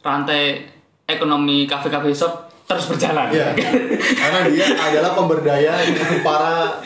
rantai 0.00 0.64
ekonomi 1.04 1.66
kafe-kafe 1.66 2.08
shop 2.10 2.32
terus 2.64 2.86
berjalan. 2.86 3.26
Iya. 3.28 3.50
Karena 4.14 4.46
dia 4.46 4.62
adalah 4.72 5.10
pemberdaya 5.12 5.74
para 6.22 6.78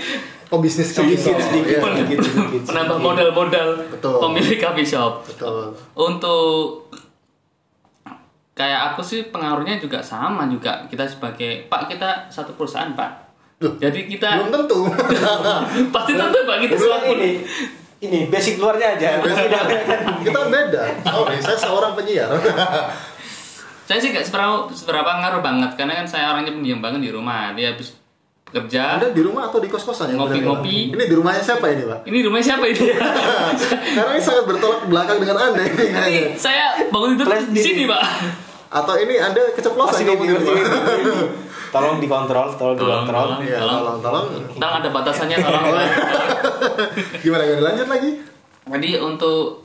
pembisnis 0.46 0.90
sedikit 0.90 1.20
kafe 1.20 1.30
shop. 1.30 1.38
sedikit 1.42 1.78
sedikit 1.78 2.18
sedikit 2.22 2.60
Penambah 2.64 2.96
modal-modal 2.98 3.68
Betul. 3.90 4.16
pemilik 4.18 4.58
coffee 4.58 4.86
shop. 4.86 5.12
Betul. 5.26 5.76
Untuk 5.94 6.83
kayak 8.54 8.94
aku 8.94 9.02
sih 9.02 9.28
pengaruhnya 9.28 9.76
juga 9.76 9.98
sama 9.98 10.46
juga 10.46 10.86
kita 10.86 11.04
sebagai 11.04 11.66
Pak 11.66 11.90
kita 11.90 12.30
satu 12.30 12.54
perusahaan 12.54 12.94
Pak. 12.94 13.10
Loh, 13.62 13.74
Jadi 13.78 14.06
kita 14.06 14.38
Belum 14.38 14.50
tentu. 14.50 14.78
pasti 15.94 16.12
tentu 16.14 16.38
Pak 16.42 16.56
kita 16.62 16.74
Belum 16.74 16.86
selaku 16.90 17.10
ini 17.18 17.30
ini 18.04 18.18
basic 18.28 18.60
luarnya 18.60 18.94
aja 18.94 19.08
Tidak. 19.18 19.64
Kita 20.22 20.40
beda. 20.46 20.82
Sorry, 21.02 21.36
saya 21.40 21.58
seorang 21.58 21.92
penyiar. 21.94 22.30
saya 23.88 23.98
sih 24.00 24.14
nggak 24.14 24.24
seberapa 24.24 24.70
seberapa 24.72 25.10
ngaruh 25.20 25.42
banget 25.44 25.76
karena 25.76 26.00
kan 26.00 26.06
saya 26.08 26.32
orangnya 26.32 26.56
pendiam 26.56 26.80
banget 26.80 27.04
di 27.04 27.10
rumah 27.12 27.52
dia 27.52 27.76
habis 27.76 27.92
bekerja 28.44 28.96
Anda 28.96 29.10
di 29.10 29.20
rumah 29.20 29.50
atau 29.50 29.58
di 29.58 29.66
kos-kosan 29.66 30.14
ya? 30.14 30.16
Ngopi-ngopi. 30.16 30.94
Ini 30.94 31.04
di 31.04 31.16
rumahnya 31.18 31.42
siapa 31.42 31.66
ini, 31.68 31.82
Pak? 31.84 32.06
ini 32.06 32.18
rumah 32.22 32.38
siapa 32.38 32.64
ini 32.64 32.86
Karena 33.98 34.10
ini 34.14 34.22
sangat 34.22 34.44
bertolak 34.46 34.86
belakang 34.86 35.18
dengan 35.18 35.36
Anda 35.42 35.62
ini 35.66 36.38
saya 36.38 36.86
bangun 36.88 37.18
itu 37.18 37.24
Flash 37.26 37.50
di 37.50 37.60
sini 37.60 37.82
di- 37.82 37.90
pak 37.90 38.02
Atau 38.74 38.98
ini 38.98 39.14
Anda 39.16 39.54
keceplosan 39.54 40.02
Masih 40.02 40.18
di- 40.18 40.34
di- 40.34 40.66
tolong 41.74 41.98
dikontrol 41.98 42.50
tolong 42.52 42.74
Tolong, 42.74 43.06
dikontrol 43.06 43.26
tolong. 43.30 43.40
Iya, 43.40 43.58
tolong, 43.60 43.98
tolong. 44.00 44.26
Ntar 44.52 44.70
ada 44.78 44.88
batasannya 44.90 45.36
tolong 45.38 45.64
Gimana 47.22 47.42
gimana 47.44 47.62
lanjut 47.64 47.88
lagi? 47.88 48.10
jadi 48.64 48.96
untuk 48.96 49.60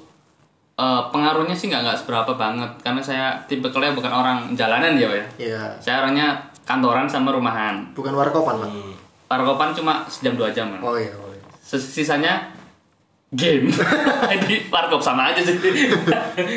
eh, 0.75 1.01
pengaruhnya 1.09 1.53
sih 1.53 1.67
nggak 1.67 1.81
nggak 1.81 1.97
seberapa 1.97 2.31
banget 2.33 2.67
karena 2.79 2.99
saya 2.99 3.25
tipe 3.45 3.65
kalian 3.65 3.95
bukan 3.95 4.11
orang 4.11 4.37
jalanan 4.53 4.93
ya 4.93 5.07
Pak, 5.07 5.15
ya 5.15 5.25
Iya. 5.39 5.61
saya 5.79 5.95
orangnya 6.03 6.35
kantoran 6.61 7.07
sama 7.07 7.31
rumahan 7.31 7.79
Bukan 7.93 8.11
warkopan, 8.11 8.59
Pak. 8.59 8.69
Parkopan 9.25 9.71
cuma 9.71 10.03
sejam 10.05 10.35
dua 10.35 10.49
jam 10.49 10.69
kan. 10.69 10.81
Oh 10.83 10.93
iya, 10.93 11.09
boleh. 11.11 11.39
Sis- 11.57 11.89
sisanya 11.93 12.51
game 13.29 13.69
jadi 14.33 14.55
warkop 14.67 14.97
sama 14.99 15.29
aja 15.29 15.37
sih 15.39 15.53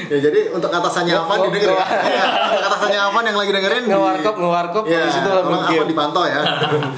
Ya 0.09 0.19
jadi 0.23 0.49
untuk 0.49 0.69
atasannya 0.69 1.13
Avan 1.15 1.37
Oh, 1.39 1.45
didengar 1.47 1.75
ya. 1.75 1.85
Ya, 2.03 2.25
Untuk 2.49 2.65
atasannya 2.67 3.01
Avan 3.03 3.25
yang 3.25 3.37
lagi 3.37 3.51
dengerin 3.51 3.83
di- 3.83 3.91
Ngewarkop, 3.91 4.35
ngewarkop, 4.37 4.85
Ya, 4.87 5.01
habis 5.03 5.17
itu 5.17 5.29
Avan 5.29 5.61
game. 5.67 5.85
dipantau 5.87 6.25
ya. 6.25 6.41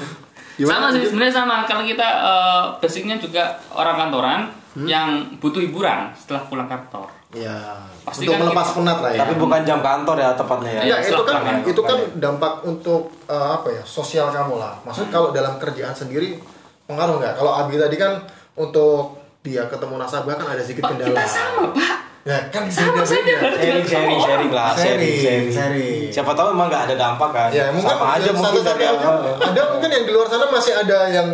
sama 0.65 0.87
sih 0.89 1.03
sebenarnya 1.03 1.35
sama 1.35 1.57
kalau 1.65 1.83
kita 1.83 2.07
eh, 2.07 2.63
basicnya 2.79 3.17
juga 3.17 3.43
orang 3.71 3.97
kantoran 3.99 4.41
Hmm? 4.75 4.91
yang 4.91 5.07
butuh 5.39 5.59
hiburan 5.61 6.11
setelah 6.13 6.43
pulang 6.45 6.67
kantor 6.67 7.07
Ya, 7.31 7.79
Pasti 8.03 8.27
untuk 8.27 8.35
kan 8.37 8.41
melepas 8.45 8.67
kita- 8.69 8.77
penat 8.77 8.99
lah 9.01 9.11
ya. 9.13 9.21
tapi 9.23 9.35
bukan 9.37 9.61
jam 9.63 9.79
kantor 9.79 10.17
ya 10.19 10.31
tepatnya 10.33 10.71
ya 10.73 10.83
Iya, 10.85 10.97
itu 11.05 11.23
kan 11.25 11.35
pulang 11.37 11.59
itu 11.65 11.81
kan 11.81 11.95
kantor. 11.97 12.19
dampak 12.19 12.53
untuk 12.65 13.03
eh, 13.25 13.49
apa 13.53 13.69
ya 13.71 13.83
sosial 13.85 14.27
kamu 14.29 14.55
lah. 14.57 14.75
Maksud 14.83 15.07
kalau 15.09 15.31
dalam 15.31 15.55
kerjaan 15.57 15.91
sendiri 15.93 16.43
pengaruh 16.85 17.19
nggak? 17.19 17.35
Kalau 17.35 17.55
Abi 17.57 17.75
tadi 17.77 17.95
kan 17.95 18.19
untuk 18.57 19.24
dia 19.45 19.63
ketemu 19.65 19.95
nasabah 19.97 20.35
kan 20.35 20.47
ada 20.49 20.59
sedikit 20.59 20.83
pak 20.83 20.91
kendala. 20.95 21.09
kita 21.13 21.25
sama 21.27 21.65
pak 21.71 21.97
Ya 22.25 22.41
kan 22.49 22.65
sama 22.67 23.05
saya 23.05 23.21
beda-beda. 23.21 23.37
baru 23.45 23.57
sharing 23.61 23.85
sharing 23.85 24.19
sharing 24.19 24.51
lah 24.51 24.73
sharing 24.73 24.97
Sharing, 24.97 25.17
sharing, 25.21 25.49
sharing. 25.53 26.03
siapa 26.09 26.33
tahu 26.33 26.49
emang 26.51 26.67
nggak 26.67 26.89
ada 26.89 26.95
dampak 26.97 27.31
kan 27.31 27.49
Ya 27.51 27.69
mungkin 27.69 27.85
sama 27.91 28.17
aja 28.17 28.31
mungkin 28.33 28.63
dari 28.65 28.81
aja. 28.83 28.97
awal 28.97 29.17
Ada 29.37 29.63
mungkin 29.69 29.91
yang 29.91 30.05
di 30.05 30.13
luar 30.15 30.27
sana 30.27 30.47
masih 30.49 30.73
ada 30.75 30.99
yang 31.07 31.29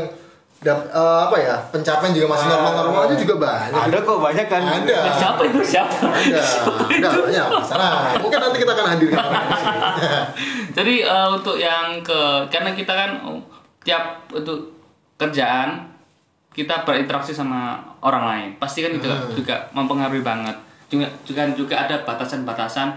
dap- 0.60 0.90
eh, 0.90 1.18
apa 1.22 1.36
ya 1.38 1.54
pencapaian 1.70 2.10
juga 2.10 2.26
masih 2.28 2.46
normal-normal 2.48 3.00
aja 3.06 3.14
juga 3.16 3.34
banyak. 3.38 3.80
ada 3.80 3.96
kok 4.02 4.18
banyak 4.20 4.46
kan 4.46 4.62
Ada. 4.66 4.98
siapa 5.14 5.42
itu 5.46 5.58
siapa 5.64 5.94
Ada, 6.02 6.42
ada 6.98 7.08
banyak. 7.22 7.46
Sana, 7.62 7.88
mungkin 8.18 8.38
nanti 8.40 8.58
kita 8.58 8.72
akan 8.74 8.86
hadirkan 8.90 9.26
jadi 10.76 10.94
eh, 11.06 11.28
untuk 11.30 11.54
yang 11.54 12.02
ke 12.02 12.18
karena 12.50 12.70
kita 12.72 12.90
kan 12.90 13.10
oh, 13.22 13.38
tiap 13.80 14.26
untuk 14.28 14.74
kerjaan 15.16 15.86
kita 16.50 16.82
berinteraksi 16.82 17.30
sama 17.30 17.78
orang 18.00 18.24
lain 18.26 18.48
pasti 18.56 18.82
kan 18.82 18.90
itu 18.90 19.06
Hmm. 19.06 19.30
juga 19.32 19.54
mempengaruhi 19.70 20.20
banget 20.20 20.56
juga 20.86 21.06
juga 21.22 21.46
juga 21.54 21.74
ada 21.78 22.02
batasan-batasan 22.02 22.90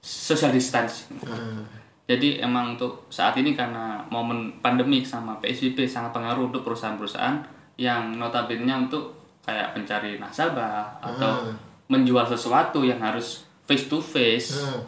social 0.00 0.50
distance 0.50 1.08
Hmm. 1.20 1.64
jadi 2.04 2.40
emang 2.40 2.74
untuk 2.74 3.04
saat 3.08 3.36
ini 3.36 3.52
karena 3.52 4.00
momen 4.08 4.56
pandemik 4.58 5.04
sama 5.04 5.36
PSBB 5.38 5.84
sangat 5.84 6.12
pengaruh 6.12 6.48
untuk 6.48 6.60
perusahaan-perusahaan 6.62 7.44
yang 7.76 8.16
notabene 8.16 8.68
untuk 8.80 9.12
kayak 9.40 9.72
pencari 9.72 10.16
nasabah 10.16 10.96
atau 10.98 11.32
Hmm. 11.44 11.56
menjual 11.86 12.24
sesuatu 12.24 12.80
yang 12.80 12.96
harus 12.98 13.44
face 13.64 13.84
to 13.84 14.00
face 14.00 14.56
Hmm. 14.58 14.80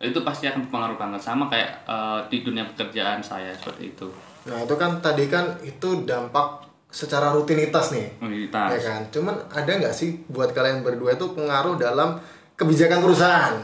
itu 0.00 0.18
pasti 0.22 0.46
akan 0.46 0.62
berpengaruh 0.64 0.94
banget 0.96 1.18
sama 1.20 1.46
kayak 1.46 1.70
eh, 1.84 2.20
di 2.26 2.42
dunia 2.42 2.66
pekerjaan 2.66 3.18
saya 3.18 3.54
seperti 3.54 3.92
itu 3.92 4.06
Nah 4.46 4.64
itu 4.64 4.74
kan 4.74 4.96
tadi 4.98 5.26
kan 5.26 5.44
itu 5.60 6.02
dampak 6.02 6.67
secara 6.88 7.30
rutinitas 7.30 7.92
nih. 7.92 8.16
Rutinitas. 8.18 8.68
Ya 8.72 8.80
kan. 8.80 9.00
Cuman 9.08 9.34
ada 9.48 9.70
nggak 9.70 9.92
sih 9.92 10.24
buat 10.26 10.50
kalian 10.50 10.80
berdua 10.80 11.14
itu 11.14 11.32
pengaruh 11.32 11.76
dalam 11.76 12.16
kebijakan 12.54 13.00
perusahaan? 13.00 13.54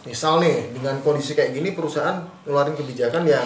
Misal 0.00 0.40
nih 0.40 0.72
dengan 0.72 0.96
kondisi 1.00 1.36
kayak 1.36 1.52
gini 1.52 1.70
perusahaan 1.70 2.16
ngeluarin 2.42 2.72
kebijakan 2.72 3.22
yang 3.22 3.44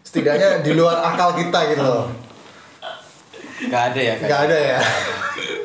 setidaknya 0.00 0.60
di 0.60 0.72
luar 0.72 1.04
akal 1.04 1.32
kita 1.34 1.60
gitu 1.70 1.82
loh. 1.82 2.08
nggak 3.54 3.82
ada 3.92 4.00
ya 4.02 4.14
Nggak 4.18 4.40
ada 4.44 4.58
ya. 4.58 4.78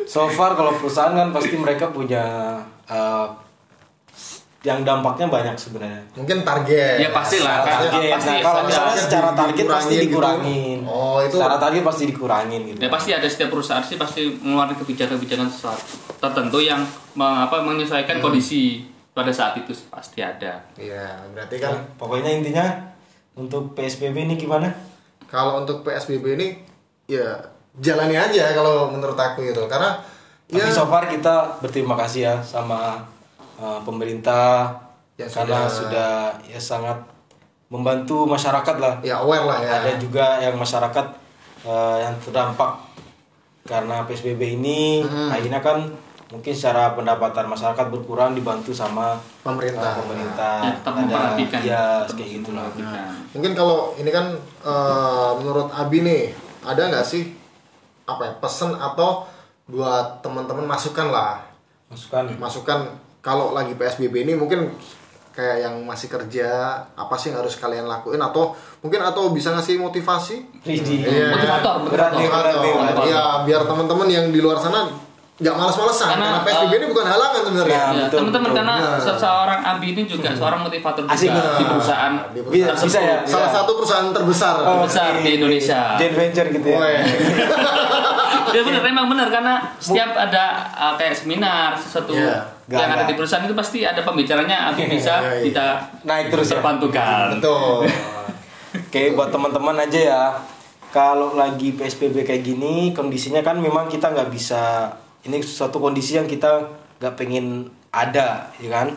so 0.05 0.29
far 0.29 0.53
kalau 0.53 0.75
perusahaan 0.75 1.11
kan 1.11 1.29
pasti 1.31 1.55
mereka 1.55 1.89
punya 1.89 2.23
uh, 2.85 3.27
yang 4.61 4.83
dampaknya 4.83 5.23
banyak 5.25 5.55
sebenarnya 5.55 6.03
Mungkin 6.13 6.43
target. 6.43 6.99
Ya, 6.99 7.09
pastilah, 7.09 7.63
kan. 7.63 7.79
target. 7.87 8.11
pasti 8.11 8.27
Nah, 8.29 8.39
kalau 8.41 8.61
misalnya 8.63 8.95
secara 8.97 9.29
target 9.31 9.65
pasti 9.65 9.93
dikurangin 9.95 9.95
gitu. 9.95 10.03
dikurangin. 10.05 10.77
Oh, 10.83 11.17
itu 11.17 11.33
Secara 11.33 11.55
target 11.57 11.81
pasti 11.81 12.03
dikurangin 12.05 12.61
gitu. 12.65 12.77
ya 12.77 12.89
pasti 12.89 13.09
ada 13.11 13.23
setiap 13.25 13.49
perusahaan 13.49 13.79
sih 13.81 13.95
pasti 13.95 14.21
mengeluarkan 14.35 14.75
kebijakan-kebijakan 14.77 15.47
sesuatu 15.47 15.83
tertentu 16.17 16.59
yang 16.59 16.83
me- 17.13 17.39
apa 17.41 17.55
menyesuaikan 17.61 18.19
kondisi 18.19 18.83
pada 19.09 19.29
saat 19.29 19.55
itu 19.55 19.71
pasti 19.87 20.19
ada 20.19 20.59
Iya, 20.75 21.07
berarti 21.31 21.55
kan 21.57 21.75
Pokoknya 21.95 22.31
intinya 22.33 22.67
untuk 23.33 23.71
PSBB 23.73 24.15
ini 24.21 24.35
gimana? 24.35 24.67
kalau 25.23 25.55
untuk 25.57 25.81
PSBB 25.81 26.35
ini 26.35 26.47
ya 27.07 27.37
jalani 27.75 28.13
aja 28.13 28.51
kalau 28.51 28.89
menurut 28.89 29.15
aku 29.15 29.39
gitu. 29.41 29.63
Karena 29.65 29.95
Tapi 30.43 30.57
ya 30.57 30.67
so 30.67 30.83
far 30.83 31.05
kita 31.05 31.55
berterima 31.59 31.95
kasih 31.95 32.21
ya 32.23 32.35
sama 32.41 32.97
uh, 33.59 33.79
pemerintah 33.81 34.71
Yang 35.15 35.31
karena 35.35 35.59
sudah- 35.61 35.69
sudah 35.69 36.11
ya 36.45 36.57
sangat 36.57 36.97
membantu 37.67 38.25
masyarakat 38.25 38.75
lah. 38.75 38.93
ya 39.01 39.19
aware 39.19 39.43
lah 39.43 39.59
ya. 39.59 39.71
Ada 39.79 39.91
juga 39.97 40.39
yang 40.39 40.55
masyarakat 40.55 41.05
uh, 41.63 41.97
yang 41.99 42.15
terdampak 42.19 42.71
karena 43.63 44.01
PSBB 44.03 44.57
ini 44.57 45.03
Hmm. 45.03 45.29
akhirnya 45.29 45.59
kan 45.59 45.77
mungkin 46.27 46.49
secara 46.51 46.93
pendapatan 46.93 47.45
masyarakat 47.45 47.85
berkurang 47.87 48.31
dibantu 48.31 48.69
sama 48.71 49.17
Pemerintah. 49.39 49.91
uh, 49.91 49.99
pemerintah. 49.99 50.55
Ya, 50.59 50.71
tetap 50.73 50.91
Ada 50.91 51.01
memperhatikan. 51.03 51.59
ya 51.61 51.83
kayak 52.07 52.29
gitu 52.35 52.49
lah. 52.51 52.65
memperhatikan. 52.65 53.11
Mungkin 53.29 53.51
kalau 53.53 53.79
ini 53.93 54.09
kan 54.09 54.25
eh, 54.63 55.31
menurut 55.35 55.69
Abi 55.69 55.99
nih, 55.99 56.33
ada 56.61 56.81
nggak 56.87 57.03
sih 57.03 57.33
apa 58.03 58.21
ya 58.23 58.33
pesan 58.35 58.73
atau 58.73 59.25
buat 59.65 60.17
teman-teman 60.19 60.65
masukan 60.65 61.07
lah, 61.07 61.37
Masukan 61.87 62.25
masukan 62.35 62.79
kalau 63.19 63.51
lagi 63.51 63.73
PSBB 63.73 64.23
ini 64.23 64.33
mungkin 64.33 64.71
kayak 65.29 65.57
yang 65.61 65.75
masih 65.83 66.07
kerja 66.07 66.49
apa 66.89 67.15
sih 67.15 67.31
yang 67.31 67.39
harus 67.39 67.55
kalian 67.55 67.85
lakuin 67.85 68.19
atau 68.19 68.51
mungkin 68.79 68.99
atau 68.99 69.31
bisa 69.31 69.51
ngasih 69.51 69.77
motivasi. 69.77 70.43
Iya. 70.63 71.31
Motivator, 71.31 71.75
nih. 71.85 72.27
ya 73.07 73.23
biar 73.43 73.61
teman-teman 73.63 74.07
yang 74.07 74.25
di 74.29 74.39
luar 74.39 74.55
sana 74.55 74.87
nggak 75.39 75.55
malas-malesan 75.55 76.07
Karena, 76.11 76.27
karena, 76.35 76.39
PSBB 76.43 76.73
ini 76.75 76.87
bukan 76.91 77.05
halangan 77.07 77.41
sebenarnya 77.47 77.81
Ya, 77.95 78.05
teman-teman 78.11 78.51
karena 78.51 78.75
Nah. 78.75 78.99
seorang 78.99 79.59
Abi 79.63 79.95
ini 79.95 80.03
juga 80.03 80.35
seorang 80.35 80.67
motivator 80.67 81.07
juga 81.07 81.15
Asik, 81.15 81.31
di 81.31 81.63
perusahaan 81.63 82.13
Di 82.35 82.39
Bisa, 82.43 82.75
perusahaan 82.75 82.83
bisa 82.83 82.99
ya? 82.99 83.17
salah 83.23 83.47
Iya. 83.47 83.55
satu 83.55 83.71
perusahaan 83.79 84.07
terbesar 84.11 84.55
Oh, 84.59 84.83
besar 84.83 85.15
di 85.15 85.39
Indonesia. 85.39 85.95
Joint 85.95 86.11
venture 86.13 86.47
gitu 86.51 86.67
ya. 86.67 86.77
Weh. 86.77 86.99
Ya 88.49 88.61
benar, 88.65 88.81
memang 88.83 89.05
benar 89.07 89.27
karena 89.29 89.55
setiap 89.77 90.11
ada 90.11 90.43
uh, 90.73 90.93
kayak 90.97 91.15
seminar 91.15 91.71
sesuatu 91.77 92.11
Iya, 92.69 92.77
yang 92.79 92.91
ada 92.93 93.03
di 93.03 93.13
perusahaan 93.13 93.41
itu 93.41 93.53
pasti 93.53 93.81
ada 93.81 93.97
pembicaranya 93.99 94.69
Abi 94.69 94.85
bisa 94.87 95.17
Iya, 95.19 95.31
iya. 95.33 95.43
kita 95.43 95.65
Naik 96.03 96.25
terus 96.29 96.47
ya? 96.47 96.51
terbantukan. 96.55 97.25
betul 97.35 97.81
Oke, 98.85 99.03
buat 99.11 99.29
teman-teman 99.29 99.75
aja 99.79 99.99
ya. 99.99 100.23
Kalau 100.87 101.33
lagi 101.33 101.71
PSBB 101.71 102.21
kayak 102.23 102.41
gini, 102.43 102.89
kondisinya 102.91 103.41
kan 103.41 103.57
memang 103.57 103.85
kita 103.85 104.09
nggak 104.09 104.29
bisa. 104.29 104.89
Ini 105.21 105.37
suatu 105.39 105.77
kondisi 105.77 106.13
yang 106.13 106.25
kita 106.25 106.69
nggak 106.97 107.13
pengen 107.15 107.65
ada, 107.89 108.49
ya 108.55 108.69
kan? 108.71 108.93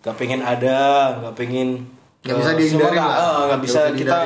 Nggak 0.00 0.16
pengen 0.16 0.40
ada, 0.40 0.80
nggak 1.14 1.32
pengen. 1.34 1.88
Nggak 2.22 2.36
bisa 2.36 2.50
eh, 2.50 2.56
nggak- 2.70 2.92
lah. 2.92 3.08
eh, 3.08 3.16
nggak 3.16 3.44
Nggak 3.46 3.60
bisa 3.62 3.80
bisa 3.82 3.92
kita. 3.94 4.16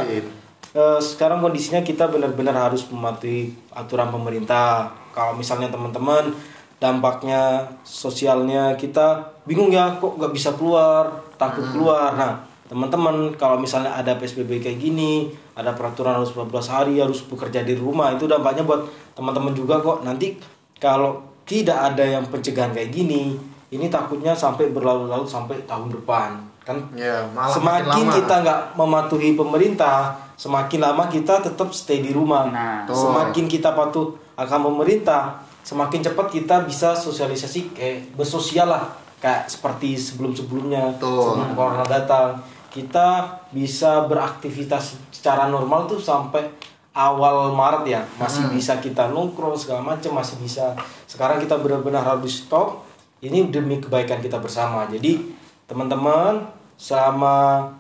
eh, 0.73 0.99
sekarang 1.01 1.39
kondisinya 1.41 1.81
kita 1.81 2.07
benar-benar 2.07 2.55
harus 2.61 2.83
mematuhi 2.85 3.51
aturan 3.71 4.11
pemerintah. 4.11 4.91
Kalau 5.11 5.35
misalnya 5.35 5.67
teman-teman 5.67 6.35
dampaknya 6.81 7.69
sosialnya 7.85 8.75
kita 8.75 9.37
bingung 9.45 9.69
ya 9.69 10.01
kok 10.01 10.17
nggak 10.17 10.33
bisa 10.33 10.57
keluar 10.57 11.13
takut 11.37 11.63
keluar. 11.71 12.17
Nah 12.17 12.41
teman-teman 12.67 13.37
kalau 13.37 13.61
misalnya 13.61 13.93
ada 13.93 14.17
psbb 14.17 14.63
kayak 14.63 14.79
gini 14.81 15.29
ada 15.59 15.77
peraturan 15.77 16.23
harus 16.23 16.33
14 16.33 16.49
hari 16.73 16.95
harus 17.03 17.21
bekerja 17.27 17.67
di 17.67 17.75
rumah 17.77 18.15
itu 18.15 18.25
dampaknya 18.25 18.65
buat 18.65 18.89
teman-teman 19.13 19.53
juga 19.53 19.79
kok. 19.85 20.01
Nanti 20.03 20.41
kalau 20.81 21.21
tidak 21.45 21.93
ada 21.93 22.05
yang 22.07 22.25
pencegahan 22.33 22.73
kayak 22.73 22.89
gini 22.89 23.37
ini 23.71 23.87
takutnya 23.93 24.33
sampai 24.33 24.73
berlarut-larut 24.73 25.29
sampai 25.29 25.61
tahun 25.69 25.93
depan. 25.93 26.31
Kan 26.65 26.81
ya 26.97 27.29
malah 27.37 27.53
makin 27.53 27.61
semakin 27.61 28.05
lama. 28.09 28.17
kita 28.17 28.35
nggak 28.41 28.61
mematuhi 28.79 29.31
pemerintah 29.37 29.97
semakin 30.41 30.81
lama 30.81 31.05
kita 31.13 31.45
tetap 31.45 31.69
stay 31.77 32.01
di 32.01 32.17
rumah. 32.17 32.49
Nah. 32.49 32.89
Semakin 32.89 33.45
kita 33.45 33.77
patuh 33.77 34.17
akan 34.41 34.73
pemerintah 34.73 35.50
semakin 35.71 36.03
cepat 36.03 36.27
kita 36.35 36.67
bisa 36.67 36.99
sosialisasi 36.99 37.71
kayak 37.71 38.19
bersosial 38.19 38.67
lah. 38.67 38.91
Kayak 39.23 39.47
seperti 39.47 39.95
sebelum 39.95 40.35
sebelumnya 40.35 40.99
Betul. 40.99 41.31
sebelum 41.31 41.55
corona 41.55 41.87
datang. 41.87 42.43
Kita 42.75 43.39
bisa 43.55 44.11
beraktivitas 44.11 44.99
secara 45.15 45.47
normal 45.47 45.87
tuh 45.87 46.03
sampai 46.03 46.43
awal 46.91 47.55
Maret 47.55 47.85
ya. 47.87 48.03
Masih 48.19 48.51
Hmm. 48.51 48.59
bisa 48.59 48.83
kita 48.83 49.15
nongkrong 49.15 49.55
segala 49.55 49.95
macam 49.95 50.19
masih 50.19 50.43
bisa. 50.43 50.75
Sekarang 51.07 51.39
kita 51.39 51.55
benar-benar 51.63 52.03
harus 52.03 52.43
stop. 52.43 52.83
Ini 53.23 53.53
demi 53.53 53.79
kebaikan 53.79 54.19
kita 54.19 54.43
bersama. 54.43 54.91
Jadi 54.91 55.23
teman-teman 55.71 56.51
selama 56.75 57.71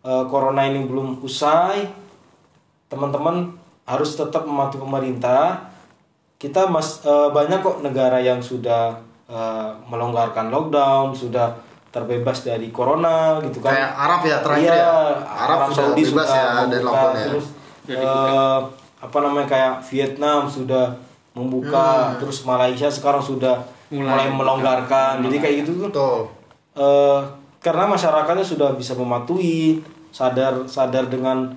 eh, 0.00 0.24
corona 0.30 0.64
ini 0.64 0.86
belum 0.86 1.20
usai 1.20 1.84
teman-teman 2.88 3.52
harus 3.84 4.14
tetap 4.14 4.48
mematuhi 4.48 4.80
pemerintah 4.80 5.69
kita 6.40 6.64
mas 6.72 7.04
eh, 7.04 7.28
banyak 7.28 7.60
kok 7.60 7.84
negara 7.84 8.16
yang 8.16 8.40
sudah 8.40 8.96
eh, 9.28 9.70
melonggarkan 9.92 10.48
lockdown 10.48 11.12
sudah 11.12 11.52
terbebas 11.92 12.46
dari 12.46 12.72
corona 12.72 13.36
gitu 13.44 13.60
kan. 13.60 13.76
Kayak 13.76 13.92
Arab 13.92 14.20
ya 14.24 14.36
terakhir 14.40 14.70
Iya, 14.72 14.78
ya? 14.78 14.92
Arab, 15.26 15.58
sudah 15.68 15.76
Saudi 15.92 16.02
bebas 16.08 16.28
ya 16.30 16.40
dari 16.40 16.56
membuka, 16.56 16.86
lockdown 16.88 17.12
ya? 17.12 17.26
terus 17.28 17.46
Sudah 17.84 18.14
eh, 18.16 18.58
apa 19.00 19.16
namanya 19.20 19.46
kayak 19.48 19.74
Vietnam 19.92 20.40
sudah 20.48 20.86
membuka 21.36 22.16
terus 22.16 22.42
Malaysia 22.48 22.88
sekarang 22.88 23.20
sudah 23.22 23.60
mulai, 23.92 24.26
Mulai 24.26 24.28
melonggarkan 24.32 25.12
jadi 25.28 25.36
kayak 25.44 25.54
gitu 25.66 25.70
tuh 25.76 25.84
betul. 25.92 26.18
Eh, 26.80 27.20
karena 27.60 27.84
masyarakatnya 27.84 28.46
sudah 28.46 28.72
bisa 28.78 28.96
mematuhi 28.96 29.84
sadar 30.08 30.64
sadar 30.64 31.06
dengan 31.12 31.52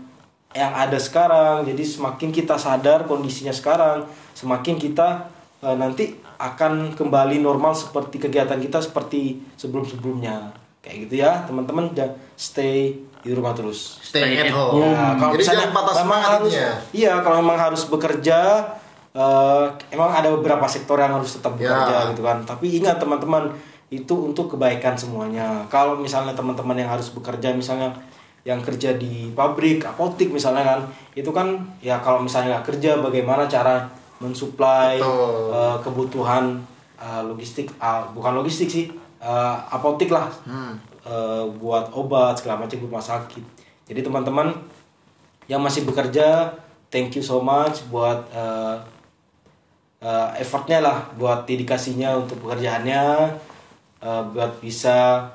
yang 0.53 0.71
ada 0.71 0.97
sekarang 0.97 1.65
jadi 1.65 1.81
semakin 1.81 2.29
kita 2.29 2.55
sadar 2.55 3.05
kondisinya 3.05 3.51
sekarang 3.51 4.05
semakin 4.33 4.77
kita 4.77 5.29
eh, 5.59 5.75
nanti 5.75 6.13
akan 6.37 6.93
kembali 6.93 7.41
normal 7.41 7.73
seperti 7.73 8.17
kegiatan 8.19 8.57
kita 8.57 8.81
seperti 8.81 9.41
sebelum 9.57 9.85
sebelumnya 9.85 10.53
kayak 10.79 11.07
gitu 11.07 11.23
ya 11.23 11.45
teman-teman 11.47 11.89
jangan 11.91 12.13
stay 12.35 12.93
di 13.23 13.31
rumah 13.31 13.55
terus 13.55 14.03
stay 14.03 14.35
at 14.35 14.51
home 14.51 14.83
Ya, 14.83 15.15
kalau 15.15 15.31
jadi 15.31 15.41
misalnya 15.41 15.59
jangan 15.63 15.73
patah 15.73 15.95
memang 16.03 16.21
harus, 16.21 16.53
iya 16.91 17.13
kalau 17.23 17.35
memang 17.39 17.55
harus 17.55 17.81
bekerja, 17.87 18.39
eh, 19.15 19.63
emang 19.95 20.11
ada 20.11 20.27
beberapa 20.35 20.67
sektor 20.67 20.99
yang 20.99 21.15
harus 21.15 21.39
tetap 21.39 21.55
Ya. 21.55 21.71
bekerja 21.71 22.11
gitu 22.11 22.21
kan. 22.21 22.43
Tapi 22.43 22.83
ingat 22.83 22.99
teman-teman 22.99 23.55
itu 23.87 24.11
untuk 24.11 24.51
kebaikan 24.51 24.99
semuanya. 24.99 25.63
Kalau 25.71 25.95
misalnya 25.95 26.35
teman-teman 26.35 26.75
yang 26.75 26.91
harus 26.91 27.15
bekerja, 27.15 27.55
misalnya 27.55 27.95
yang 28.43 28.59
kerja 28.59 28.99
di 28.99 29.31
pabrik, 29.31 29.87
apotik 29.87 30.27
misalnya 30.27 30.67
kan, 30.67 30.79
itu 31.15 31.31
kan 31.31 31.55
ya 31.79 31.95
kalau 32.03 32.19
misalnya 32.19 32.59
nggak 32.59 32.75
kerja, 32.75 32.99
bagaimana 32.99 33.47
cara 33.47 33.87
mensuplai 34.19 34.99
Betul. 34.99 35.51
eh, 35.55 35.77
kebutuhan 35.79 36.43
eh, 36.99 37.23
logistik, 37.23 37.71
ah, 37.79 38.03
bukan 38.11 38.35
logistik 38.35 38.67
sih, 38.67 38.85
eh, 39.23 39.55
apotik 39.71 40.11
lah 40.11 40.27
Hmm. 40.43 40.75
eh, 41.07 41.43
buat 41.59 41.91
obat 41.95 42.35
segala 42.39 42.63
macam 42.63 42.79
buat 42.83 42.91
rumah 42.91 43.03
sakit. 43.03 43.43
Jadi 43.87 43.99
teman-teman 44.03 44.51
yang 45.51 45.59
masih 45.59 45.83
bekerja, 45.83 46.51
thank 46.87 47.11
you 47.15 47.23
so 47.23 47.39
much 47.43 47.83
buat 47.91 48.23
eh, 48.31 48.75
eh, 50.03 50.29
effortnya 50.39 50.83
lah, 50.83 50.99
buat 51.15 51.47
dedikasinya 51.47 52.15
untuk 52.19 52.43
pekerjaannya, 52.43 53.03
eh, 54.03 54.23
buat 54.35 54.59
bisa 54.59 55.27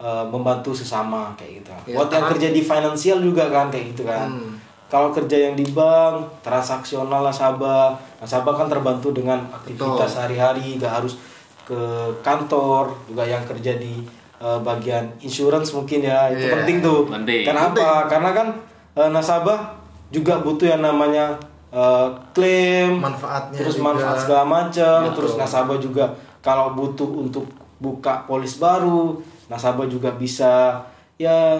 eh, 0.00 0.24
membantu 0.26 0.72
sesama 0.72 1.30
kayak 1.36 1.60
gitu. 1.60 1.70
Iya, 1.86 1.96
buat 2.00 2.08
yang 2.08 2.26
kerja 2.26 2.48
di 2.50 2.62
finansial 2.64 3.18
juga 3.20 3.46
kan 3.46 3.68
kayak 3.68 3.92
gitu 3.92 4.02
kan. 4.04 4.26
Hmm. 4.26 4.56
Kalau 4.90 5.14
kerja 5.14 5.46
yang 5.46 5.54
di 5.54 5.62
bank, 5.70 6.42
transaksional 6.42 7.22
nasabah, 7.22 7.94
nasabah 8.18 8.58
kan 8.58 8.66
terbantu 8.66 9.14
dengan 9.14 9.38
aktivitas 9.54 10.18
sehari-hari, 10.18 10.82
gak 10.82 10.98
harus 10.98 11.14
ke 11.62 11.78
kantor, 12.20 12.90
juga 13.06 13.22
yang 13.22 13.46
kerja 13.46 13.78
di 13.78 14.02
eh, 14.40 14.58
bagian 14.64 15.04
insurance 15.20 15.70
mungkin 15.70 16.00
ya, 16.02 16.32
itu 16.32 16.42
Iya. 16.42 16.52
penting 16.58 16.76
tuh. 16.80 17.06
Penting. 17.06 17.44
Kenapa? 17.46 18.08
Karena 18.08 18.30
kan 18.32 18.48
eh, 18.96 19.10
nasabah 19.12 19.78
juga 20.10 20.40
butuh 20.40 20.66
yang 20.66 20.82
namanya 20.82 21.38
eh, 21.70 22.08
klaim, 22.34 22.98
Manfaatnya 22.98 23.62
terus 23.62 23.78
juga. 23.78 23.94
manfaat 23.94 24.16
segala 24.18 24.42
macam, 24.42 24.98
terus 25.14 25.38
nasabah 25.38 25.78
juga 25.78 26.10
kalau 26.42 26.74
butuh 26.74 27.06
untuk 27.06 27.46
buka 27.78 28.26
polis 28.26 28.58
baru, 28.58 29.22
nasabah 29.50 29.84
juga 29.84 30.10
bisa 30.12 30.78
ya 31.16 31.58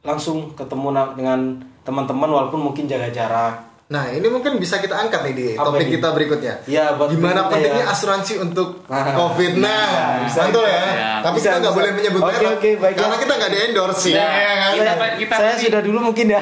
langsung 0.00 0.52
ketemu 0.52 0.88
dengan 1.16 1.40
teman-teman 1.80 2.28
walaupun 2.28 2.60
mungkin 2.62 2.84
jaga 2.84 3.08
jarak. 3.08 3.54
Nah 3.88 4.08
ini 4.08 4.24
mungkin 4.24 4.56
bisa 4.56 4.78
kita 4.78 4.96
angkat 4.96 5.20
nih 5.22 5.34
di 5.34 5.46
Apa 5.52 5.68
topik 5.68 5.84
ini? 5.84 5.92
kita 5.94 6.08
berikutnya. 6.10 6.54
Iya, 6.64 6.96
buat 6.96 7.08
Gimana 7.08 7.44
berikutnya 7.44 7.52
pentingnya 7.52 7.84
ya. 7.84 7.92
asuransi 7.92 8.34
untuk 8.40 8.68
Nah. 8.88 9.12
COVID? 9.12 9.52
Nah, 9.58 10.24
Bisa, 10.24 10.40
betul 10.46 10.64
bisa. 10.64 10.72
ya. 10.72 10.86
Ya. 10.88 11.12
Tapi 11.20 11.36
Bisa, 11.36 11.44
kita 11.44 11.56
nggak 11.60 11.74
boleh 11.74 11.90
menyebut 11.92 12.20
Oke, 12.20 12.32
merek 12.32 12.56
baik, 12.74 12.94
karena 12.96 13.12
ya. 13.12 13.20
kita 13.20 13.32
nggak 13.36 13.50
di 13.50 13.58
endorse. 13.62 14.08
Nah, 14.08 14.16
ya 14.16 14.52
kan? 14.54 14.70
kita- 14.72 14.96
saya, 14.96 15.12
kita 15.14 15.34
saya 15.34 15.50
nanti- 15.50 15.64
sudah 15.68 15.80
dulu 15.82 15.98
mungkin 16.02 16.26
ya. 16.26 16.40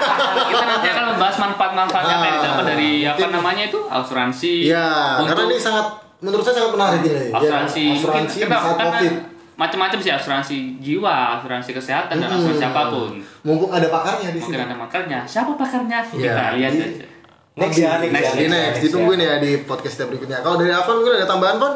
kita 0.48 0.64
nanti 0.64 0.86
akan 0.88 1.04
membahas 1.10 1.36
manfaat-manfaat 1.40 2.04
yang 2.04 2.20
Ah, 2.20 2.30
didapat 2.32 2.64
dari 2.68 2.90
apa 3.02 3.16
mungkin- 3.16 3.32
namanya 3.34 3.62
itu 3.66 3.78
asuransi. 3.84 4.52
Iya, 4.64 4.86
karena 5.18 5.32
untuk 5.34 5.46
ini 5.48 5.56
sangat 5.58 5.86
menurut 6.18 6.42
saya 6.42 6.54
sangat 6.56 6.70
menarik 6.72 7.00
ini. 7.02 7.10
Ya, 7.10 7.22
asuransi 7.34 7.82
asuransi 7.92 8.36
mungkin 8.38 8.46
saat 8.48 8.62
karena 8.72 8.90
COVID. 8.94 9.12
Macam-macam 9.62 9.98
sih 9.98 10.10
asuransi 10.10 10.56
jiwa, 10.78 11.38
asuransi 11.38 11.70
kesehatan 11.70 12.18
dan 12.18 12.26
Hmm. 12.26 12.38
asuransi 12.42 12.64
apa 12.66 12.82
pun. 12.90 13.10
Mumpung 13.42 13.70
ada 13.70 13.86
pakarnya 13.86 14.30
di 14.30 14.42
Mungkin 14.42 14.58
sini. 14.58 14.66
ada 14.66 14.74
makarnya. 14.74 15.18
Siapa 15.22 15.54
pakarnya? 15.54 15.98
Iya. 16.10 16.18
Kita 16.18 16.44
lihat 16.58 16.72
Di- 16.72 16.82
aja. 16.82 17.06
Next 17.52 17.76
ya, 17.76 17.90
next, 18.00 18.12
Next, 18.12 18.32
ya, 18.32 18.40
Di 18.40 18.46
next, 18.48 18.78
ditungguin 18.80 19.20
ya 19.20 19.36
di 19.36 19.60
podcast 19.62 19.94
kita 19.94 20.08
berikutnya. 20.08 20.40
Kalau 20.40 20.56
dari 20.56 20.72
Afan 20.72 20.94
mungkin 20.96 21.14
ada 21.14 21.28
tambahan, 21.28 21.56
Pon? 21.56 21.72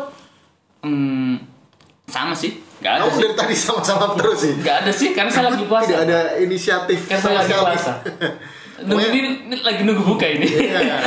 Hmm, 0.83 1.35
sama 2.07 2.33
sih. 2.33 2.57
Gak 2.77 2.93
ada 2.93 3.01
Kamu 3.05 3.13
sih. 3.13 3.23
dari 3.23 3.35
tadi 3.37 3.55
sama-sama 3.57 4.05
terus 4.17 4.39
sih. 4.41 4.53
Gak 4.61 4.77
ada 4.83 4.91
sih, 4.91 5.13
karena 5.13 5.29
saya 5.29 5.49
lagi 5.49 5.65
puasa. 5.65 5.85
Tidak 5.87 6.01
ada 6.03 6.21
inisiatif 6.37 6.99
Kan 7.05 7.19
saya 7.19 7.41
lagi 7.41 7.53
puasa. 7.53 7.93
Nunggu 8.89 9.09
ini, 9.11 9.21
ini 9.49 9.57
lagi 9.61 9.83
nunggu 9.85 10.05
buka 10.05 10.29
ini. 10.29 10.45
Iya. 10.45 11.01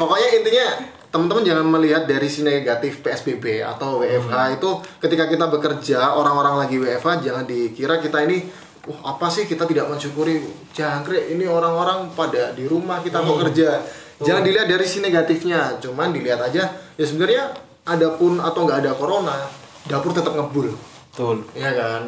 Pokoknya 0.00 0.28
intinya 0.32 0.66
teman-teman 1.12 1.44
jangan 1.44 1.66
melihat 1.68 2.08
dari 2.08 2.24
sisi 2.24 2.42
negatif 2.42 3.04
PSBB 3.04 3.60
atau 3.60 4.00
WFH 4.00 4.56
itu 4.56 4.70
ketika 4.96 5.28
kita 5.28 5.46
bekerja 5.52 6.16
orang-orang 6.16 6.64
lagi 6.64 6.80
WFH 6.80 7.20
jangan 7.20 7.44
dikira 7.44 8.00
kita 8.00 8.24
ini 8.24 8.48
wah 8.88 9.14
apa 9.14 9.28
sih 9.28 9.44
kita 9.44 9.68
tidak 9.68 9.92
mensyukuri 9.92 10.40
jangkrik 10.72 11.28
ini 11.36 11.44
orang-orang 11.44 12.08
pada 12.16 12.56
di 12.56 12.64
rumah 12.64 13.04
kita 13.04 13.20
bekerja 13.20 13.84
jangan 14.24 14.40
dilihat 14.40 14.66
dari 14.66 14.84
sisi 14.88 15.04
negatifnya 15.04 15.76
cuman 15.84 16.16
dilihat 16.16 16.40
aja 16.48 16.72
ya 16.96 17.04
sebenarnya 17.04 17.52
ada 17.84 18.16
pun 18.16 18.40
atau 18.40 18.64
nggak 18.64 18.78
ada 18.80 18.92
corona 18.96 19.36
dapur 19.84 20.16
tetap 20.16 20.32
ngebul 20.32 20.72
Betul. 21.12 21.44
Iya 21.52 21.70
kan? 21.76 22.02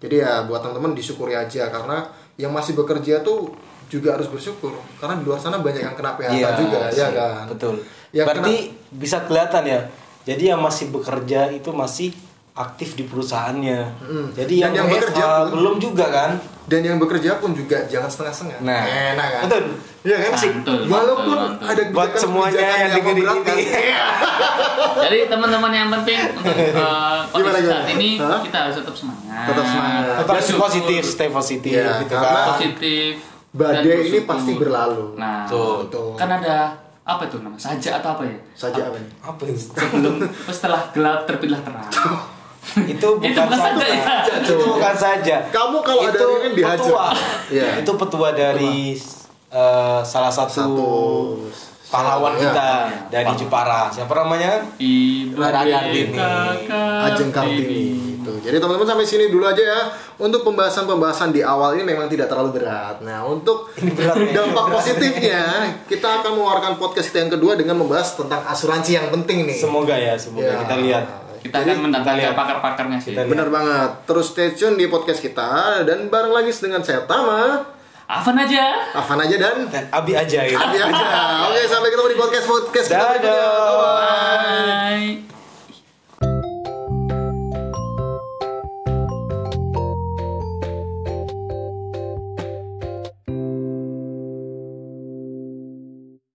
Jadi 0.00 0.24
ya 0.24 0.48
buat 0.48 0.64
teman-teman 0.64 0.96
disyukuri 0.96 1.36
aja 1.36 1.68
karena 1.68 2.08
yang 2.40 2.56
masih 2.56 2.72
bekerja 2.72 3.20
tuh 3.20 3.52
juga 3.86 4.18
harus 4.18 4.26
bersyukur 4.26 4.74
karena 4.98 5.14
di 5.20 5.24
luar 5.28 5.38
sana 5.38 5.62
banyak 5.62 5.78
yang 5.78 5.94
kena 5.94 6.18
PHK 6.18 6.46
juga 6.58 6.78
ya 6.90 7.06
sih, 7.06 7.14
kan. 7.14 7.44
Betul. 7.52 7.74
Ya, 8.16 8.24
Berarti 8.24 8.56
bisa 8.88 9.20
kelihatan 9.22 9.62
ya. 9.62 9.80
Jadi 10.24 10.48
yang 10.48 10.58
masih 10.58 10.88
bekerja 10.88 11.52
itu 11.52 11.68
masih 11.70 12.16
aktif 12.52 12.96
di 12.96 13.04
perusahaannya. 13.04 13.80
Mm. 14.00 14.26
Jadi 14.32 14.54
Dan 14.56 14.62
yang, 14.64 14.74
yang 14.74 14.86
bekerja 14.88 15.24
pun- 15.44 15.50
belum 15.52 15.74
juga 15.76 16.06
kan? 16.08 16.30
Dan 16.66 16.80
yang 16.82 16.96
bekerja 16.96 17.36
pun 17.36 17.52
juga 17.52 17.84
jangan 17.84 18.08
setengah-setengah. 18.08 18.58
Nah, 18.58 18.80
enak 18.82 19.28
kan? 19.28 19.42
betul. 19.44 19.64
Iya 20.02 20.16
kan? 20.18 20.32
Mantul, 20.34 20.80
Walaupun 20.88 21.36
mantul. 21.36 21.66
ada 21.68 21.82
Buat 21.92 22.10
semuanya 22.16 22.58
yang 22.80 22.90
dengerin 22.96 23.22
ini. 23.44 23.64
Iya. 23.86 24.02
Jadi 25.04 25.18
teman-teman 25.28 25.70
yang 25.70 25.88
penting 25.92 26.18
untuk 26.32 26.56
uh, 26.74 27.22
kondisi 27.30 27.54
Gimana, 27.54 27.70
saat 27.70 27.86
ini 27.92 28.08
Hah? 28.16 28.40
kita 28.40 28.58
harus 28.58 28.74
tetap 28.76 28.94
semangat. 28.96 29.44
Tetap 29.46 29.64
semangat. 29.64 30.02
Tetap 30.16 30.34
Bersyukur. 30.34 30.60
positif, 30.64 31.02
stay 31.06 31.28
positif 31.28 31.70
Iya, 31.72 31.92
gitu 32.02 32.14
karena- 32.14 32.34
kan. 32.40 32.48
Positif. 32.56 33.12
Badai 33.52 33.98
ini 34.06 34.18
pasti 34.22 34.52
berlalu. 34.52 35.04
Nah, 35.14 35.44
Betul. 35.44 35.86
Betul. 35.86 36.08
kan 36.16 36.28
ada 36.30 36.56
apa 37.06 37.22
itu 37.24 37.38
nama 37.38 37.54
saja 37.54 37.90
atau 37.96 38.10
apa 38.12 38.22
ya? 38.22 38.34
Saja 38.52 38.80
apa 38.84 38.98
nih? 38.98 39.10
Apa 39.20 39.42
ini? 39.44 39.54
Sebelum 39.54 40.14
setelah 40.44 40.90
gelap 40.90 41.22
terbitlah 41.22 41.62
terang. 41.62 41.86
itu 42.84 42.98
bukan, 42.98 43.22
Itu 43.22 43.38
bukan 43.38 43.54
saja 43.56 43.86
ya? 43.86 44.02
itu 44.42 44.54
bukan 44.58 44.94
saja 44.96 45.36
Kamu 45.48 45.76
kalau 45.80 46.02
ada 46.02 46.10
itu 46.12 46.26
Ririn 46.26 46.52
dihajar. 46.52 46.74
petua 46.76 47.06
Iya. 47.46 47.68
itu 47.78 47.92
petua 47.94 48.28
dari 48.32 48.76
eh, 49.48 50.00
salah 50.02 50.28
satu, 50.28 50.50
Satu 50.50 50.90
pahlawan 51.86 52.34
Iya. 52.34 52.42
kita 52.42 52.68
dari 53.06 53.32
Jepara 53.38 53.86
siapa 53.86 54.10
namanya 54.12 54.66
Ibu 54.76 55.38
Kartini. 55.38 56.18
Ajeng 57.06 57.30
Kartini 57.30 58.15
itu. 58.28 58.42
Jadi 58.42 58.56
teman-teman 58.56 58.88
sampai 58.88 59.06
sini 59.06 59.24
dulu 59.26 59.44
aja 59.44 59.62
ya. 59.62 59.80
Untuk 60.18 60.42
pembahasan-pembahasan 60.42 61.30
di 61.30 61.40
awal 61.40 61.74
ini 61.74 61.86
memang 61.86 62.06
tidak 62.06 62.26
terlalu 62.26 62.58
berat. 62.58 62.98
Nah, 63.00 63.22
untuk 63.22 63.70
berat 63.96 64.18
ya. 64.20 64.32
dampak 64.36 64.66
positifnya, 64.68 65.42
kita 65.84 66.20
akan 66.20 66.34
mengeluarkan 66.34 66.74
podcast 66.74 67.08
kita 67.08 67.18
yang 67.20 67.32
kedua 67.32 67.52
dengan 67.54 67.76
membahas 67.76 68.12
tentang 68.12 68.42
asuransi 68.44 68.90
yang 68.92 69.08
penting 69.10 69.44
nih. 69.44 69.56
semoga 69.56 69.94
ya 69.94 70.14
semoga 70.14 70.46
Ya. 70.48 70.58
kita 70.60 70.76
lihat 70.80 71.04
Kita 71.36 71.62
Jadi, 71.62 71.70
akan 71.70 71.82
mendatangkan 71.84 72.18
lihat. 72.18 72.34
pakar-pakarnya 72.34 72.98
sih. 72.98 73.14
Benar 73.14 73.46
banget. 73.46 73.90
Terus 74.04 74.26
stay 74.28 74.50
tune 74.52 74.74
di 74.74 74.86
podcast 74.86 75.20
kita 75.20 75.46
dan 75.82 76.06
bareng 76.06 76.34
lagi 76.34 76.50
dengan 76.52 76.82
saya 76.82 77.06
Tama, 77.06 77.62
Afan 78.04 78.34
aja. 78.36 78.90
Afan 78.92 79.14
aja 79.16 79.34
dan 79.36 79.66
Dan 79.66 79.86
Abi 79.88 80.10
aja 80.12 80.42
gitu 80.42 80.54
Abi 80.56 80.78
aja. 80.80 81.06
Oke, 81.46 81.62
sampai 81.64 81.88
ketemu 81.88 82.08
di 82.08 82.18
podcast 82.18 82.46
podcast 82.46 82.86
kita 82.88 82.98
Dadah. 82.98 83.14
berikutnya. 83.14 83.38
Bye. 83.76 85.14
Bye. 85.22 85.35